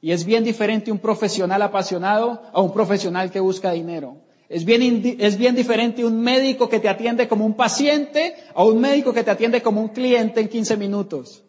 Y 0.00 0.12
es 0.12 0.24
bien 0.24 0.44
diferente 0.44 0.92
un 0.92 0.98
profesional 0.98 1.62
apasionado 1.62 2.42
a 2.52 2.60
un 2.60 2.72
profesional 2.72 3.30
que 3.30 3.40
busca 3.40 3.72
dinero. 3.72 4.18
Es 4.48 4.64
bien, 4.64 5.16
es 5.18 5.38
bien 5.38 5.54
diferente 5.54 6.04
un 6.04 6.20
médico 6.20 6.68
que 6.68 6.78
te 6.78 6.88
atiende 6.88 7.26
como 7.26 7.46
un 7.46 7.54
paciente 7.54 8.34
a 8.54 8.62
un 8.64 8.80
médico 8.80 9.14
que 9.14 9.24
te 9.24 9.30
atiende 9.30 9.62
como 9.62 9.80
un 9.80 9.88
cliente 9.88 10.40
en 10.40 10.48
15 10.48 10.76
minutos. 10.76 11.42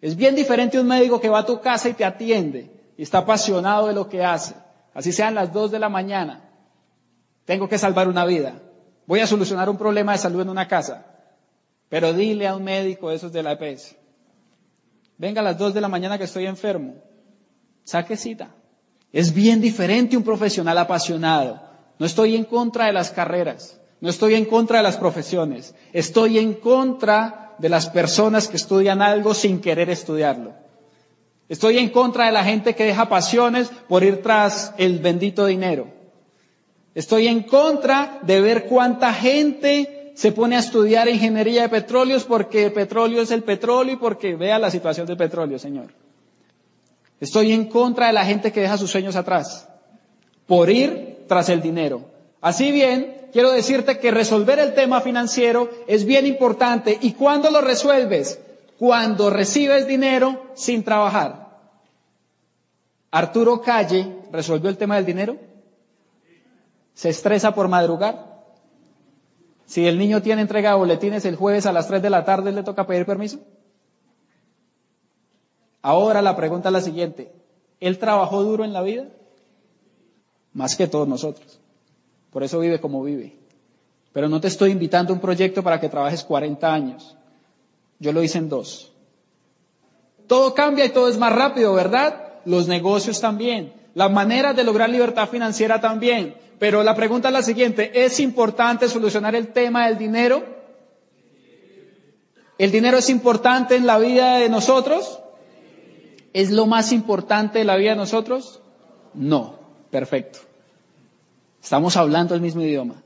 Es 0.00 0.16
bien 0.16 0.34
diferente 0.34 0.78
un 0.78 0.88
médico 0.88 1.20
que 1.20 1.28
va 1.28 1.40
a 1.40 1.46
tu 1.46 1.60
casa 1.60 1.88
y 1.88 1.94
te 1.94 2.04
atiende 2.04 2.70
y 2.96 3.02
está 3.02 3.18
apasionado 3.18 3.86
de 3.86 3.94
lo 3.94 4.08
que 4.08 4.24
hace. 4.24 4.54
Así 4.92 5.12
sean 5.12 5.34
las 5.34 5.52
2 5.52 5.70
de 5.70 5.78
la 5.78 5.88
mañana. 5.88 6.50
Tengo 7.44 7.68
que 7.68 7.78
salvar 7.78 8.08
una 8.08 8.24
vida. 8.24 8.60
Voy 9.06 9.20
a 9.20 9.26
solucionar 9.26 9.68
un 9.68 9.78
problema 9.78 10.12
de 10.12 10.18
salud 10.18 10.40
en 10.42 10.48
una 10.48 10.68
casa. 10.68 11.06
Pero 11.88 12.12
dile 12.12 12.48
a 12.48 12.56
un 12.56 12.64
médico, 12.64 13.10
esos 13.10 13.32
de 13.32 13.42
la 13.42 13.52
EPS, 13.52 13.96
Venga 15.18 15.40
a 15.40 15.44
las 15.44 15.58
2 15.58 15.74
de 15.74 15.80
la 15.80 15.88
mañana 15.88 16.18
que 16.18 16.24
estoy 16.24 16.46
enfermo. 16.46 16.94
Saque 17.84 18.16
cita. 18.16 18.54
Es 19.12 19.32
bien 19.32 19.60
diferente 19.60 20.16
un 20.16 20.24
profesional 20.24 20.76
apasionado. 20.78 21.62
No 21.98 22.06
estoy 22.06 22.34
en 22.34 22.44
contra 22.44 22.86
de 22.86 22.92
las 22.92 23.10
carreras. 23.10 23.80
No 24.00 24.10
estoy 24.10 24.34
en 24.34 24.44
contra 24.44 24.78
de 24.78 24.82
las 24.82 24.96
profesiones. 24.96 25.74
Estoy 25.92 26.38
en 26.38 26.54
contra 26.54 27.54
de 27.58 27.68
las 27.68 27.88
personas 27.88 28.48
que 28.48 28.56
estudian 28.56 29.00
algo 29.02 29.34
sin 29.34 29.60
querer 29.60 29.88
estudiarlo. 29.90 30.52
Estoy 31.48 31.78
en 31.78 31.90
contra 31.90 32.26
de 32.26 32.32
la 32.32 32.42
gente 32.42 32.74
que 32.74 32.84
deja 32.84 33.08
pasiones 33.08 33.70
por 33.88 34.02
ir 34.02 34.22
tras 34.22 34.74
el 34.78 34.98
bendito 34.98 35.46
dinero. 35.46 35.86
Estoy 36.94 37.28
en 37.28 37.42
contra 37.42 38.18
de 38.22 38.40
ver 38.40 38.66
cuánta 38.66 39.12
gente 39.12 40.03
se 40.14 40.32
pone 40.32 40.56
a 40.56 40.60
estudiar 40.60 41.08
ingeniería 41.08 41.62
de 41.62 41.68
petróleos 41.68 42.24
porque 42.24 42.66
el 42.66 42.72
petróleo 42.72 43.22
es 43.22 43.30
el 43.30 43.42
petróleo 43.42 43.94
y 43.94 43.96
porque 43.96 44.36
vea 44.36 44.58
la 44.58 44.70
situación 44.70 45.06
del 45.06 45.16
petróleo, 45.16 45.58
Señor. 45.58 45.92
Estoy 47.20 47.52
en 47.52 47.66
contra 47.66 48.06
de 48.06 48.12
la 48.12 48.24
gente 48.24 48.52
que 48.52 48.60
deja 48.60 48.78
sus 48.78 48.90
sueños 48.90 49.16
atrás 49.16 49.68
por 50.46 50.70
ir 50.70 51.24
tras 51.26 51.48
el 51.48 51.60
dinero. 51.60 52.02
Así 52.40 52.70
bien, 52.70 53.28
quiero 53.32 53.50
decirte 53.50 53.98
que 53.98 54.10
resolver 54.10 54.58
el 54.58 54.74
tema 54.74 55.00
financiero 55.00 55.70
es 55.86 56.04
bien 56.04 56.26
importante. 56.26 56.98
¿Y 57.00 57.12
cuándo 57.12 57.50
lo 57.50 57.60
resuelves? 57.60 58.38
Cuando 58.78 59.30
recibes 59.30 59.86
dinero 59.86 60.42
sin 60.54 60.84
trabajar. 60.84 61.48
Arturo 63.10 63.60
Calle 63.62 64.06
resolvió 64.32 64.68
el 64.68 64.76
tema 64.76 64.96
del 64.96 65.06
dinero 65.06 65.38
se 66.94 67.08
estresa 67.08 67.54
por 67.54 67.68
madrugar. 67.68 68.33
Si 69.66 69.86
el 69.86 69.98
niño 69.98 70.22
tiene 70.22 70.42
entrega 70.42 70.70
de 70.70 70.76
boletines 70.76 71.24
el 71.24 71.36
jueves 71.36 71.66
a 71.66 71.72
las 71.72 71.86
3 71.88 72.02
de 72.02 72.10
la 72.10 72.24
tarde, 72.24 72.52
¿le 72.52 72.62
toca 72.62 72.86
pedir 72.86 73.06
permiso? 73.06 73.40
Ahora 75.82 76.22
la 76.22 76.36
pregunta 76.36 76.68
es 76.68 76.72
la 76.72 76.80
siguiente. 76.80 77.32
¿Él 77.80 77.98
trabajó 77.98 78.42
duro 78.42 78.64
en 78.64 78.72
la 78.72 78.82
vida? 78.82 79.06
Más 80.52 80.76
que 80.76 80.86
todos 80.86 81.08
nosotros. 81.08 81.60
Por 82.30 82.42
eso 82.42 82.58
vive 82.58 82.80
como 82.80 83.02
vive. 83.02 83.36
Pero 84.12 84.28
no 84.28 84.40
te 84.40 84.48
estoy 84.48 84.70
invitando 84.70 85.12
a 85.12 85.16
un 85.16 85.20
proyecto 85.20 85.62
para 85.62 85.80
que 85.80 85.88
trabajes 85.88 86.24
40 86.24 86.72
años. 86.72 87.16
Yo 87.98 88.12
lo 88.12 88.22
hice 88.22 88.38
en 88.38 88.48
dos. 88.48 88.92
Todo 90.26 90.54
cambia 90.54 90.84
y 90.84 90.90
todo 90.90 91.08
es 91.08 91.18
más 91.18 91.32
rápido, 91.32 91.74
¿verdad? 91.74 92.34
Los 92.44 92.68
negocios 92.68 93.20
también. 93.20 93.72
Las 93.94 94.10
maneras 94.10 94.56
de 94.56 94.64
lograr 94.64 94.88
libertad 94.88 95.28
financiera 95.28 95.80
también. 95.80 96.36
Pero 96.58 96.82
la 96.82 96.94
pregunta 96.94 97.28
es 97.28 97.34
la 97.34 97.42
siguiente, 97.42 98.04
¿es 98.04 98.20
importante 98.20 98.88
solucionar 98.88 99.34
el 99.34 99.52
tema 99.52 99.86
del 99.86 99.98
dinero? 99.98 100.44
¿El 102.58 102.70
dinero 102.70 102.98
es 102.98 103.10
importante 103.10 103.76
en 103.76 103.86
la 103.86 103.98
vida 103.98 104.36
de 104.36 104.48
nosotros? 104.48 105.20
¿Es 106.32 106.50
lo 106.50 106.66
más 106.66 106.92
importante 106.92 107.58
de 107.58 107.64
la 107.64 107.76
vida 107.76 107.90
de 107.90 107.96
nosotros? 107.96 108.60
No. 109.14 109.64
Perfecto. 109.94 110.40
Estamos 111.62 111.96
hablando 111.96 112.34
el 112.34 112.40
mismo 112.40 112.62
idioma. 112.62 112.96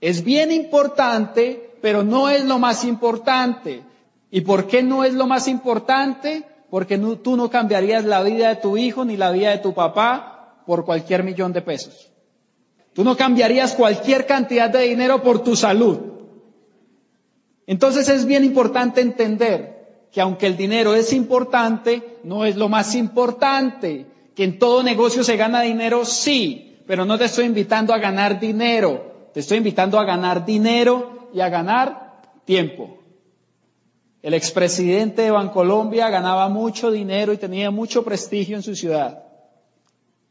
Es 0.00 0.24
bien 0.24 0.50
importante, 0.50 1.78
pero 1.80 2.02
no 2.02 2.28
es 2.28 2.44
lo 2.44 2.58
más 2.58 2.82
importante. 2.82 3.84
¿Y 4.28 4.40
por 4.40 4.66
qué 4.66 4.82
no 4.82 5.04
es 5.04 5.14
lo 5.14 5.28
más 5.28 5.46
importante? 5.46 6.42
Porque 6.68 6.98
tú 6.98 7.36
no 7.36 7.48
cambiarías 7.48 8.04
la 8.04 8.24
vida 8.24 8.48
de 8.48 8.56
tu 8.56 8.76
hijo 8.76 9.04
ni 9.04 9.16
la 9.16 9.30
vida 9.30 9.50
de 9.50 9.58
tu 9.58 9.72
papá 9.72 10.62
por 10.66 10.84
cualquier 10.84 11.22
millón 11.22 11.52
de 11.52 11.62
pesos. 11.62 12.10
Tú 12.94 13.02
no 13.02 13.16
cambiarías 13.16 13.74
cualquier 13.74 14.24
cantidad 14.24 14.70
de 14.70 14.82
dinero 14.82 15.22
por 15.22 15.42
tu 15.42 15.56
salud. 15.56 15.98
Entonces 17.66 18.08
es 18.08 18.24
bien 18.24 18.44
importante 18.44 19.00
entender 19.00 20.06
que 20.12 20.20
aunque 20.20 20.46
el 20.46 20.56
dinero 20.56 20.94
es 20.94 21.12
importante, 21.12 22.18
no 22.22 22.44
es 22.44 22.56
lo 22.56 22.68
más 22.68 22.94
importante. 22.94 24.06
Que 24.36 24.44
en 24.44 24.58
todo 24.60 24.84
negocio 24.84 25.24
se 25.24 25.36
gana 25.36 25.62
dinero, 25.62 26.04
sí, 26.04 26.78
pero 26.86 27.04
no 27.04 27.18
te 27.18 27.24
estoy 27.24 27.46
invitando 27.46 27.92
a 27.92 27.98
ganar 27.98 28.38
dinero. 28.38 29.28
Te 29.32 29.40
estoy 29.40 29.58
invitando 29.58 29.98
a 29.98 30.04
ganar 30.04 30.46
dinero 30.46 31.30
y 31.34 31.40
a 31.40 31.48
ganar 31.48 32.20
tiempo. 32.44 32.98
El 34.22 34.34
expresidente 34.34 35.22
de 35.22 35.32
Bancolombia 35.32 36.08
ganaba 36.10 36.48
mucho 36.48 36.92
dinero 36.92 37.32
y 37.32 37.36
tenía 37.36 37.72
mucho 37.72 38.04
prestigio 38.04 38.56
en 38.56 38.62
su 38.62 38.76
ciudad. 38.76 39.24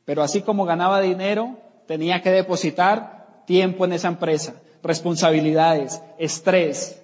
Pero 0.06 0.24
así 0.24 0.42
como 0.42 0.66
ganaba 0.66 1.02
dinero, 1.02 1.58
tenía 1.94 2.24
que 2.24 2.32
depositar 2.32 3.44
tiempo 3.46 3.86
en 3.86 3.94
esa 3.94 4.08
empresa, 4.08 4.56
responsabilidades, 4.82 6.02
estrés. 6.18 7.00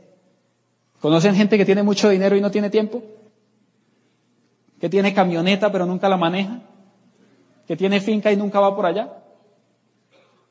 ¿Conocen 1.00 1.36
gente 1.36 1.60
que 1.60 1.66
tiene 1.66 1.84
mucho 1.84 2.10
dinero 2.10 2.36
y 2.36 2.42
no 2.42 2.50
tiene 2.50 2.72
tiempo? 2.72 3.04
¿Que 4.82 4.90
tiene 4.90 5.14
camioneta 5.14 5.72
pero 5.72 5.86
nunca 5.86 6.10
la 6.10 6.18
maneja? 6.18 6.62
¿Que 7.68 7.78
tiene 7.78 8.02
finca 8.02 8.32
y 8.32 8.36
nunca 8.36 8.60
va 8.60 8.76
por 8.76 8.88
allá? 8.88 9.14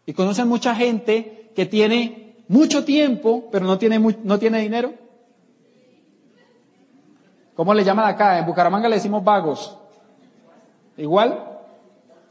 ¿Y 0.06 0.12
conocen 0.12 0.46
mucha 0.46 0.72
gente 0.72 1.50
que 1.56 1.66
tiene 1.66 2.36
mucho 2.46 2.84
tiempo 2.84 3.48
pero 3.50 3.66
no 3.66 3.76
tiene, 3.76 3.98
no 3.98 4.38
tiene 4.38 4.60
dinero? 4.60 4.94
¿Cómo 7.56 7.74
le 7.74 7.82
llaman 7.82 8.06
acá? 8.06 8.38
En 8.38 8.46
Bucaramanga 8.46 8.88
le 8.88 8.94
decimos 8.94 9.24
vagos. 9.24 9.76
¿Igual? 10.96 11.47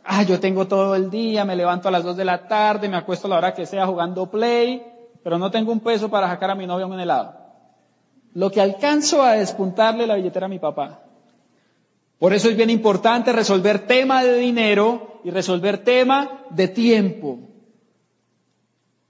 Ah, 0.08 0.24
yo 0.24 0.40
tengo 0.40 0.68
todo 0.68 0.96
el 0.96 1.10
día, 1.10 1.46
me 1.46 1.56
levanto 1.56 1.90
a 1.90 1.92
las 1.92 2.04
dos 2.04 2.16
de 2.16 2.26
la 2.26 2.48
tarde, 2.48 2.88
me 2.88 2.98
acuesto 2.98 3.28
a 3.28 3.30
la 3.30 3.38
hora 3.38 3.54
que 3.54 3.66
sea 3.66 3.86
jugando 3.86 4.32
play, 4.32 4.82
pero 5.22 5.38
no 5.38 5.52
tengo 5.52 5.72
un 5.72 5.82
peso 5.82 6.10
para 6.10 6.28
sacar 6.28 6.50
a 6.50 6.56
mi 6.56 6.66
novia 6.66 6.86
un 6.86 7.00
helado. 7.00 7.36
Lo 8.34 8.50
que 8.50 8.62
alcanzo 8.62 9.22
a 9.22 9.34
despuntarle 9.34 10.08
la 10.08 10.16
billetera 10.16 10.46
a 10.46 10.50
mi 10.50 10.60
papá. 10.60 11.02
Por 12.20 12.34
eso 12.34 12.50
es 12.50 12.56
bien 12.56 12.70
importante 12.70 13.34
resolver 13.34 13.86
tema 13.86 14.24
de 14.24 14.38
dinero 14.38 15.20
y 15.24 15.30
resolver 15.30 15.80
tema 15.80 16.44
de 16.50 16.68
tiempo. 16.70 17.40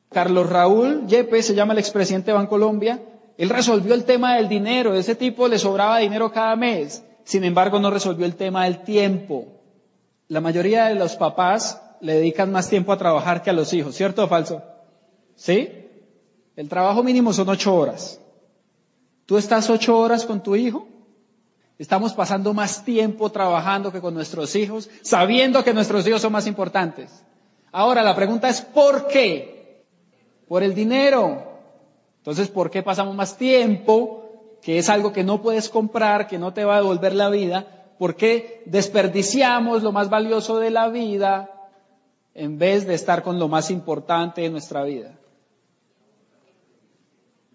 Carlos 0.10 0.50
Raúl 0.50 1.06
Yepes, 1.08 1.46
se 1.46 1.56
llama 1.56 1.74
el 1.74 1.80
expresidente 1.80 2.32
de 2.32 2.38
Bancolombia, 2.38 3.02
él 3.38 3.50
resolvió 3.50 3.94
el 3.94 4.06
tema 4.06 4.36
del 4.36 4.50
dinero, 4.50 4.96
ese 4.96 5.16
tipo 5.16 5.48
le 5.48 5.60
sobraba 5.60 6.00
dinero 6.00 6.32
cada 6.32 6.56
mes, 6.56 7.04
sin 7.24 7.44
embargo 7.44 7.80
no 7.80 7.92
resolvió 7.92 8.26
el 8.26 8.36
tema 8.36 8.64
del 8.64 8.84
tiempo. 8.84 9.57
La 10.28 10.42
mayoría 10.42 10.86
de 10.86 10.96
los 10.96 11.16
papás 11.16 11.82
le 12.02 12.16
dedican 12.16 12.52
más 12.52 12.70
tiempo 12.70 12.92
a 12.92 12.98
trabajar 12.98 13.42
que 13.42 13.50
a 13.50 13.54
los 13.54 13.72
hijos, 13.74 13.96
¿cierto 13.96 14.24
o 14.24 14.28
falso? 14.28 14.62
¿Sí? 15.36 15.70
El 16.56 16.68
trabajo 16.68 17.04
mínimo 17.04 17.34
son 17.34 17.50
ocho 17.50 17.76
horas. 17.76 18.20
¿Tú 19.26 19.38
estás 19.38 19.70
ocho 19.70 19.98
horas 19.98 20.26
con 20.26 20.42
tu 20.42 20.56
hijo? 20.56 20.88
Estamos 21.78 22.14
pasando 22.14 22.54
más 22.54 22.84
tiempo 22.84 23.30
trabajando 23.32 23.92
que 23.92 24.02
con 24.02 24.14
nuestros 24.14 24.56
hijos, 24.56 24.90
sabiendo 25.04 25.64
que 25.64 25.74
nuestros 25.74 26.08
hijos 26.08 26.22
son 26.22 26.32
más 26.32 26.48
importantes. 26.48 27.24
Ahora, 27.72 28.02
la 28.02 28.16
pregunta 28.16 28.50
es 28.50 28.62
¿por 28.62 29.08
qué? 29.08 29.84
Por 30.48 30.64
el 30.64 30.74
dinero. 30.74 31.44
Entonces, 32.18 32.50
¿por 32.50 32.72
qué 32.72 32.82
pasamos 32.82 33.16
más 33.16 33.38
tiempo? 33.38 34.58
Que 34.62 34.80
es 34.80 34.90
algo 34.90 35.14
que 35.14 35.24
no 35.24 35.42
puedes 35.42 35.70
comprar, 35.70 36.28
que 36.28 36.40
no 36.40 36.54
te 36.54 36.66
va 36.66 36.76
a 36.76 36.82
devolver 36.82 37.14
la 37.14 37.30
vida, 37.30 37.77
¿Por 37.98 38.16
qué 38.16 38.62
desperdiciamos 38.66 39.84
lo 39.84 39.92
más 39.92 40.10
valioso 40.10 40.60
de 40.60 40.70
la 40.70 40.90
vida 40.90 41.50
en 42.34 42.58
vez 42.60 42.86
de 42.86 42.94
estar 42.94 43.24
con 43.24 43.40
lo 43.40 43.48
más 43.48 43.72
importante 43.72 44.42
de 44.42 44.50
nuestra 44.50 44.84
vida? 44.84 45.18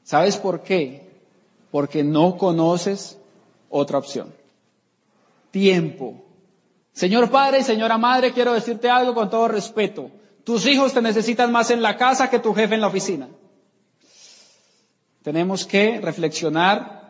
¿Sabes 0.02 0.36
por 0.36 0.62
qué? 0.62 1.10
Porque 1.70 2.02
no 2.02 2.36
conoces 2.36 3.18
otra 3.70 3.98
opción. 3.98 4.34
Tiempo. 5.50 6.22
Señor 6.92 7.30
Padre 7.30 7.60
y 7.60 7.62
señora 7.62 7.96
Madre, 7.96 8.32
quiero 8.32 8.52
decirte 8.52 8.90
algo 8.90 9.14
con 9.14 9.30
todo 9.30 9.48
respeto. 9.48 10.10
Tus 10.44 10.66
hijos 10.66 10.92
te 10.92 11.00
necesitan 11.00 11.52
más 11.52 11.70
en 11.70 11.82
la 11.82 11.96
casa 11.96 12.28
que 12.28 12.40
tu 12.40 12.52
jefe 12.52 12.74
en 12.74 12.80
la 12.80 12.88
oficina. 12.88 13.28
Tenemos 15.22 15.64
que 15.64 16.00
reflexionar 16.00 17.02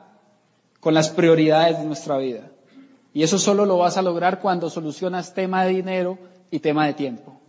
con 0.80 0.92
las 0.92 1.08
prioridades 1.08 1.78
de 1.78 1.84
nuestra 1.84 2.18
vida. 2.18 2.50
Y 3.14 3.22
eso 3.22 3.38
solo 3.38 3.66
lo 3.66 3.78
vas 3.78 3.96
a 3.96 4.02
lograr 4.02 4.40
cuando 4.40 4.70
solucionas 4.70 5.34
tema 5.34 5.64
de 5.64 5.72
dinero 5.72 6.18
y 6.50 6.60
tema 6.60 6.86
de 6.86 6.94
tiempo. 6.94 7.40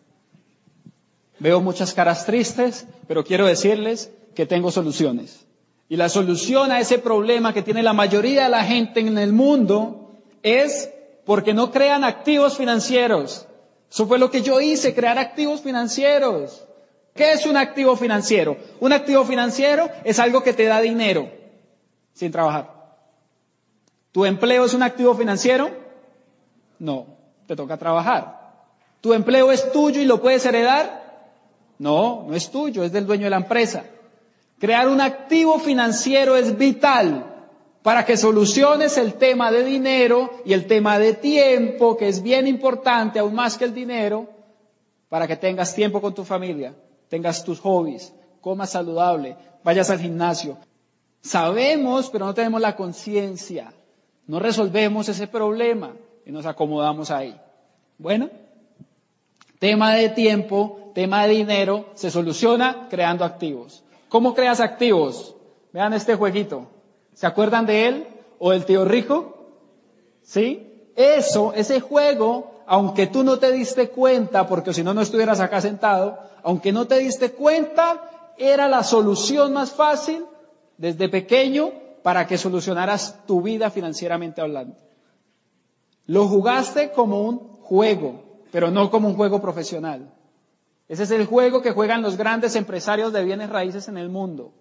Veo 1.39 1.61
muchas 1.61 1.93
caras 1.93 2.25
tristes, 2.25 2.85
pero 3.07 3.23
quiero 3.23 3.45
decirles 3.45 4.11
que 4.35 4.45
tengo 4.45 4.71
soluciones. 4.71 5.45
Y 5.89 5.95
la 5.97 6.09
solución 6.09 6.71
a 6.71 6.79
ese 6.79 6.99
problema 6.99 7.53
que 7.53 7.61
tiene 7.61 7.83
la 7.83 7.93
mayoría 7.93 8.45
de 8.45 8.49
la 8.49 8.63
gente 8.63 8.99
en 8.99 9.17
el 9.17 9.33
mundo 9.33 10.11
es 10.41 10.89
porque 11.25 11.53
no 11.53 11.71
crean 11.71 12.03
activos 12.03 12.57
financieros. 12.57 13.45
Eso 13.91 14.07
fue 14.07 14.19
lo 14.19 14.31
que 14.31 14.41
yo 14.41 14.59
hice, 14.59 14.95
crear 14.95 15.17
activos 15.17 15.61
financieros. 15.61 16.65
¿Qué 17.13 17.33
es 17.33 17.45
un 17.45 17.57
activo 17.57 17.95
financiero? 17.95 18.57
Un 18.79 18.91
activo 18.91 19.23
financiero 19.23 19.87
es 20.03 20.19
algo 20.19 20.41
que 20.41 20.53
te 20.53 20.65
da 20.65 20.81
dinero 20.81 21.29
sin 22.13 22.31
trabajar. 22.31 22.72
¿Tu 24.13 24.25
empleo 24.25 24.63
es 24.63 24.73
un 24.75 24.83
activo 24.83 25.15
financiero? 25.15 25.71
No, 26.79 27.07
te 27.47 27.55
toca 27.55 27.77
trabajar. 27.77 28.53
¿Tu 29.01 29.13
empleo 29.13 29.51
es 29.51 29.71
tuyo 29.71 29.99
y 29.99 30.05
lo 30.05 30.21
puedes 30.21 30.45
heredar? 30.45 31.03
No, 31.79 32.23
no 32.27 32.35
es 32.35 32.49
tuyo, 32.51 32.83
es 32.83 32.91
del 32.91 33.07
dueño 33.07 33.25
de 33.25 33.31
la 33.31 33.37
empresa. 33.37 33.83
Crear 34.59 34.87
un 34.87 35.01
activo 35.01 35.59
financiero 35.59 36.35
es 36.35 36.57
vital 36.57 37.25
para 37.81 38.05
que 38.05 38.15
soluciones 38.15 38.97
el 38.97 39.15
tema 39.15 39.51
de 39.51 39.63
dinero 39.63 40.29
y 40.45 40.53
el 40.53 40.67
tema 40.67 40.99
de 40.99 41.13
tiempo, 41.15 41.97
que 41.97 42.07
es 42.07 42.21
bien 42.21 42.47
importante, 42.47 43.17
aún 43.17 43.33
más 43.33 43.57
que 43.57 43.65
el 43.65 43.73
dinero, 43.73 44.29
para 45.09 45.27
que 45.27 45.35
tengas 45.35 45.73
tiempo 45.73 45.99
con 45.99 46.13
tu 46.13 46.23
familia, 46.23 46.75
tengas 47.09 47.43
tus 47.43 47.59
hobbies, 47.59 48.13
comas 48.41 48.69
saludable, 48.69 49.35
vayas 49.63 49.89
al 49.89 49.99
gimnasio. 49.99 50.57
Sabemos, 51.21 52.09
pero 52.11 52.25
no 52.25 52.33
tenemos 52.33 52.61
la 52.61 52.75
conciencia. 52.75 53.73
No 54.27 54.39
resolvemos 54.39 55.09
ese 55.09 55.27
problema 55.27 55.93
y 56.25 56.31
nos 56.31 56.45
acomodamos 56.45 57.11
ahí. 57.11 57.39
Bueno, 57.97 58.29
tema 59.59 59.93
de 59.95 60.09
tiempo, 60.09 60.91
tema 60.93 61.25
de 61.25 61.33
dinero, 61.33 61.85
se 61.95 62.09
soluciona 62.09 62.87
creando 62.89 63.25
activos. 63.25 63.83
¿Cómo 64.09 64.33
creas 64.33 64.59
activos? 64.59 65.35
Vean 65.73 65.93
este 65.93 66.15
jueguito. 66.15 66.67
¿Se 67.13 67.27
acuerdan 67.27 67.65
de 67.65 67.87
él? 67.87 68.07
¿O 68.39 68.51
del 68.51 68.65
tío 68.65 68.85
rico? 68.85 69.47
¿Sí? 70.21 70.91
Eso, 70.95 71.53
ese 71.53 71.81
juego, 71.81 72.61
aunque 72.65 73.07
tú 73.07 73.23
no 73.23 73.39
te 73.39 73.51
diste 73.51 73.89
cuenta, 73.89 74.47
porque 74.47 74.73
si 74.73 74.83
no, 74.83 74.93
no 74.93 75.01
estuvieras 75.01 75.39
acá 75.39 75.59
sentado, 75.61 76.19
aunque 76.43 76.71
no 76.71 76.87
te 76.87 76.99
diste 76.99 77.31
cuenta, 77.31 78.33
era 78.37 78.67
la 78.67 78.83
solución 78.83 79.53
más 79.53 79.71
fácil 79.71 80.25
desde 80.77 81.09
pequeño 81.09 81.71
para 82.03 82.27
que 82.27 82.37
solucionaras 82.37 83.25
tu 83.25 83.41
vida 83.41 83.71
financieramente 83.71 84.41
hablando. 84.41 84.75
Lo 86.05 86.27
jugaste 86.27 86.91
como 86.91 87.21
un 87.21 87.39
juego, 87.39 88.23
pero 88.51 88.69
no 88.69 88.91
como 88.91 89.07
un 89.07 89.15
juego 89.15 89.41
profesional. 89.41 90.13
Ese 90.89 91.03
es 91.03 91.11
el 91.11 91.25
juego 91.25 91.61
que 91.61 91.71
juegan 91.71 92.01
los 92.01 92.17
grandes 92.17 92.55
empresarios 92.57 93.13
de 93.13 93.23
bienes 93.23 93.49
raíces 93.49 93.87
en 93.87 93.97
el 93.97 94.09
mundo. 94.09 94.51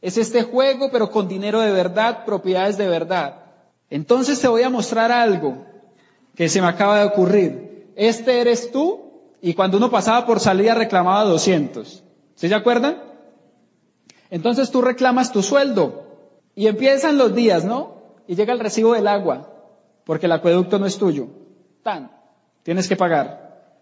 Es 0.00 0.16
este 0.16 0.42
juego, 0.42 0.90
pero 0.90 1.10
con 1.10 1.28
dinero 1.28 1.60
de 1.60 1.72
verdad, 1.72 2.24
propiedades 2.24 2.78
de 2.78 2.88
verdad. 2.88 3.44
Entonces 3.90 4.40
te 4.40 4.48
voy 4.48 4.62
a 4.62 4.70
mostrar 4.70 5.12
algo 5.12 5.66
que 6.34 6.48
se 6.48 6.62
me 6.62 6.68
acaba 6.68 7.00
de 7.00 7.04
ocurrir. 7.04 7.92
Este 7.96 8.40
eres 8.40 8.72
tú 8.72 9.10
y 9.42 9.52
cuando 9.54 9.76
uno 9.76 9.90
pasaba 9.90 10.24
por 10.24 10.40
salida 10.40 10.74
reclamaba 10.74 11.24
200. 11.24 12.02
¿Sí 12.34 12.48
se 12.48 12.54
acuerdan? 12.54 13.02
Entonces 14.30 14.70
tú 14.70 14.80
reclamas 14.80 15.32
tu 15.32 15.42
sueldo 15.42 16.07
y 16.58 16.66
empiezan 16.66 17.18
los 17.18 17.36
días, 17.36 17.64
¿no? 17.64 17.98
Y 18.26 18.34
llega 18.34 18.52
el 18.52 18.58
recibo 18.58 18.94
del 18.94 19.06
agua, 19.06 19.48
porque 20.02 20.26
el 20.26 20.32
acueducto 20.32 20.80
no 20.80 20.86
es 20.86 20.98
tuyo. 20.98 21.28
Tan, 21.84 22.10
tienes 22.64 22.88
que 22.88 22.96
pagar. 22.96 23.76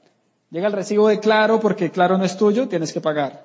Llega 0.50 0.66
el 0.66 0.74
recibo 0.74 1.08
de 1.08 1.18
Claro, 1.18 1.58
porque 1.58 1.90
Claro 1.90 2.18
no 2.18 2.24
es 2.24 2.36
tuyo, 2.36 2.68
tienes 2.68 2.92
que 2.92 3.00
pagar. 3.00 3.44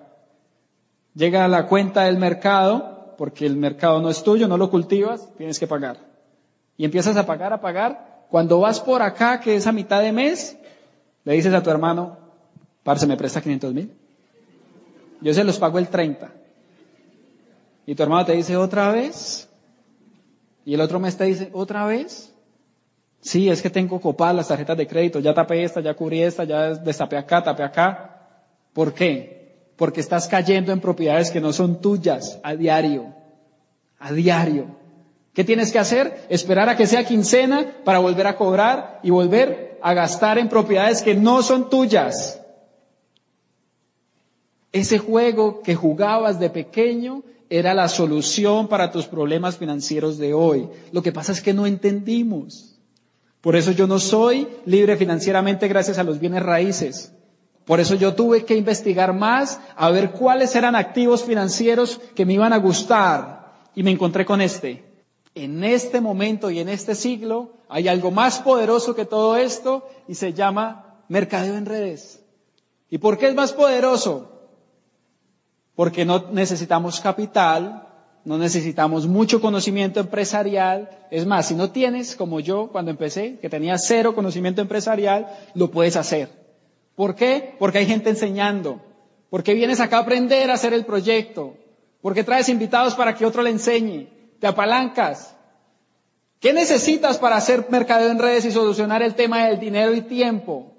Llega 1.15 1.47
la 1.47 1.67
cuenta 1.67 2.03
del 2.03 2.17
mercado, 2.17 3.15
porque 3.17 3.45
el 3.45 3.55
mercado 3.55 4.01
no 4.01 4.09
es 4.09 4.21
tuyo, 4.21 4.49
no 4.49 4.57
lo 4.57 4.69
cultivas, 4.69 5.29
tienes 5.37 5.61
que 5.61 5.65
pagar. 5.65 5.95
Y 6.75 6.83
empiezas 6.83 7.15
a 7.15 7.25
pagar, 7.25 7.53
a 7.53 7.61
pagar. 7.61 8.25
Cuando 8.29 8.59
vas 8.59 8.81
por 8.81 9.01
acá, 9.01 9.39
que 9.39 9.55
es 9.55 9.65
a 9.65 9.71
mitad 9.71 10.01
de 10.01 10.11
mes, 10.11 10.57
le 11.23 11.35
dices 11.35 11.53
a 11.53 11.63
tu 11.63 11.69
hermano, 11.69 12.17
parce, 12.83 13.07
me 13.07 13.15
presta 13.15 13.39
500 13.39 13.73
mil. 13.73 13.93
Yo 15.21 15.33
se 15.33 15.45
los 15.45 15.57
pago 15.57 15.79
el 15.79 15.87
30. 15.87 16.40
Y 17.85 17.95
tu 17.95 18.03
hermano 18.03 18.25
te 18.25 18.33
dice, 18.33 18.57
¿otra 18.57 18.91
vez? 18.91 19.49
Y 20.65 20.73
el 20.73 20.81
otro 20.81 20.99
mes 20.99 21.17
te 21.17 21.25
dice, 21.25 21.49
¿otra 21.53 21.85
vez? 21.85 22.33
Sí, 23.19 23.49
es 23.49 23.61
que 23.61 23.69
tengo 23.69 23.99
copadas 23.99 24.35
las 24.35 24.47
tarjetas 24.47 24.77
de 24.77 24.87
crédito, 24.87 25.19
ya 25.19 25.33
tapé 25.33 25.63
esta, 25.63 25.81
ya 25.81 25.93
cubrí 25.93 26.21
esta, 26.21 26.43
ya 26.43 26.73
destapé 26.73 27.17
acá, 27.17 27.43
tapé 27.43 27.63
acá. 27.63 28.27
¿Por 28.73 28.93
qué? 28.93 29.41
porque 29.81 29.99
estás 29.99 30.27
cayendo 30.27 30.71
en 30.71 30.79
propiedades 30.79 31.31
que 31.31 31.41
no 31.41 31.51
son 31.53 31.81
tuyas 31.81 32.39
a 32.43 32.55
diario, 32.55 33.15
a 33.97 34.11
diario. 34.13 34.67
¿Qué 35.33 35.43
tienes 35.43 35.71
que 35.71 35.79
hacer? 35.79 36.27
Esperar 36.29 36.69
a 36.69 36.77
que 36.77 36.85
sea 36.85 37.03
quincena 37.03 37.65
para 37.83 37.97
volver 37.97 38.27
a 38.27 38.35
cobrar 38.35 38.99
y 39.01 39.09
volver 39.09 39.79
a 39.81 39.95
gastar 39.95 40.37
en 40.37 40.49
propiedades 40.49 41.01
que 41.01 41.15
no 41.15 41.41
son 41.41 41.67
tuyas. 41.71 42.39
Ese 44.71 44.99
juego 44.99 45.63
que 45.63 45.73
jugabas 45.73 46.39
de 46.39 46.51
pequeño 46.51 47.23
era 47.51 47.73
la 47.73 47.89
solución 47.89 48.69
para 48.69 48.91
tus 48.91 49.07
problemas 49.07 49.57
financieros 49.57 50.17
de 50.17 50.33
hoy. 50.33 50.69
Lo 50.93 51.03
que 51.03 51.11
pasa 51.11 51.33
es 51.33 51.41
que 51.41 51.53
no 51.53 51.67
entendimos. 51.67 52.77
Por 53.41 53.57
eso 53.57 53.71
yo 53.71 53.87
no 53.87 53.99
soy 53.99 54.47
libre 54.65 54.95
financieramente 54.95 55.67
gracias 55.67 55.97
a 55.97 56.03
los 56.03 56.21
bienes 56.21 56.43
raíces. 56.43 57.11
Por 57.65 57.81
eso 57.81 57.95
yo 57.95 58.15
tuve 58.15 58.45
que 58.45 58.55
investigar 58.55 59.13
más 59.13 59.59
a 59.75 59.89
ver 59.89 60.11
cuáles 60.11 60.55
eran 60.55 60.77
activos 60.77 61.25
financieros 61.25 61.99
que 62.15 62.25
me 62.25 62.33
iban 62.33 62.53
a 62.53 62.57
gustar 62.57 63.51
y 63.75 63.83
me 63.83 63.91
encontré 63.91 64.25
con 64.25 64.39
este. 64.39 64.85
En 65.35 65.65
este 65.65 65.99
momento 65.99 66.51
y 66.51 66.59
en 66.59 66.69
este 66.69 66.95
siglo 66.95 67.51
hay 67.67 67.89
algo 67.89 68.11
más 68.11 68.39
poderoso 68.39 68.95
que 68.95 69.03
todo 69.03 69.35
esto 69.35 69.89
y 70.07 70.15
se 70.15 70.31
llama 70.31 71.03
mercadeo 71.09 71.57
en 71.57 71.65
redes. 71.65 72.21
¿Y 72.89 72.97
por 72.99 73.17
qué 73.17 73.27
es 73.27 73.35
más 73.35 73.51
poderoso? 73.51 74.30
Porque 75.81 76.05
no 76.05 76.25
necesitamos 76.31 76.99
capital, 76.99 77.87
no 78.23 78.37
necesitamos 78.37 79.07
mucho 79.07 79.41
conocimiento 79.41 79.99
empresarial. 79.99 80.91
Es 81.09 81.25
más, 81.25 81.47
si 81.47 81.55
no 81.55 81.71
tienes, 81.71 82.15
como 82.15 82.39
yo 82.39 82.67
cuando 82.67 82.91
empecé, 82.91 83.39
que 83.39 83.49
tenía 83.49 83.79
cero 83.79 84.13
conocimiento 84.13 84.61
empresarial, 84.61 85.35
lo 85.55 85.71
puedes 85.71 85.95
hacer. 85.95 86.29
¿Por 86.93 87.15
qué? 87.15 87.55
Porque 87.57 87.79
hay 87.79 87.87
gente 87.87 88.11
enseñando. 88.11 88.79
Porque 89.31 89.55
vienes 89.55 89.79
acá 89.79 89.97
a 89.97 90.01
aprender 90.01 90.51
a 90.51 90.53
hacer 90.53 90.75
el 90.75 90.85
proyecto. 90.85 91.55
Porque 92.03 92.23
traes 92.23 92.47
invitados 92.47 92.93
para 92.93 93.15
que 93.15 93.25
otro 93.25 93.41
le 93.41 93.49
enseñe. 93.49 94.07
Te 94.39 94.45
apalancas. 94.45 95.35
¿Qué 96.39 96.53
necesitas 96.53 97.17
para 97.17 97.37
hacer 97.37 97.65
mercadeo 97.71 98.11
en 98.11 98.19
redes 98.19 98.45
y 98.45 98.51
solucionar 98.51 99.01
el 99.01 99.15
tema 99.15 99.47
del 99.47 99.59
dinero 99.59 99.95
y 99.95 100.01
tiempo? 100.01 100.75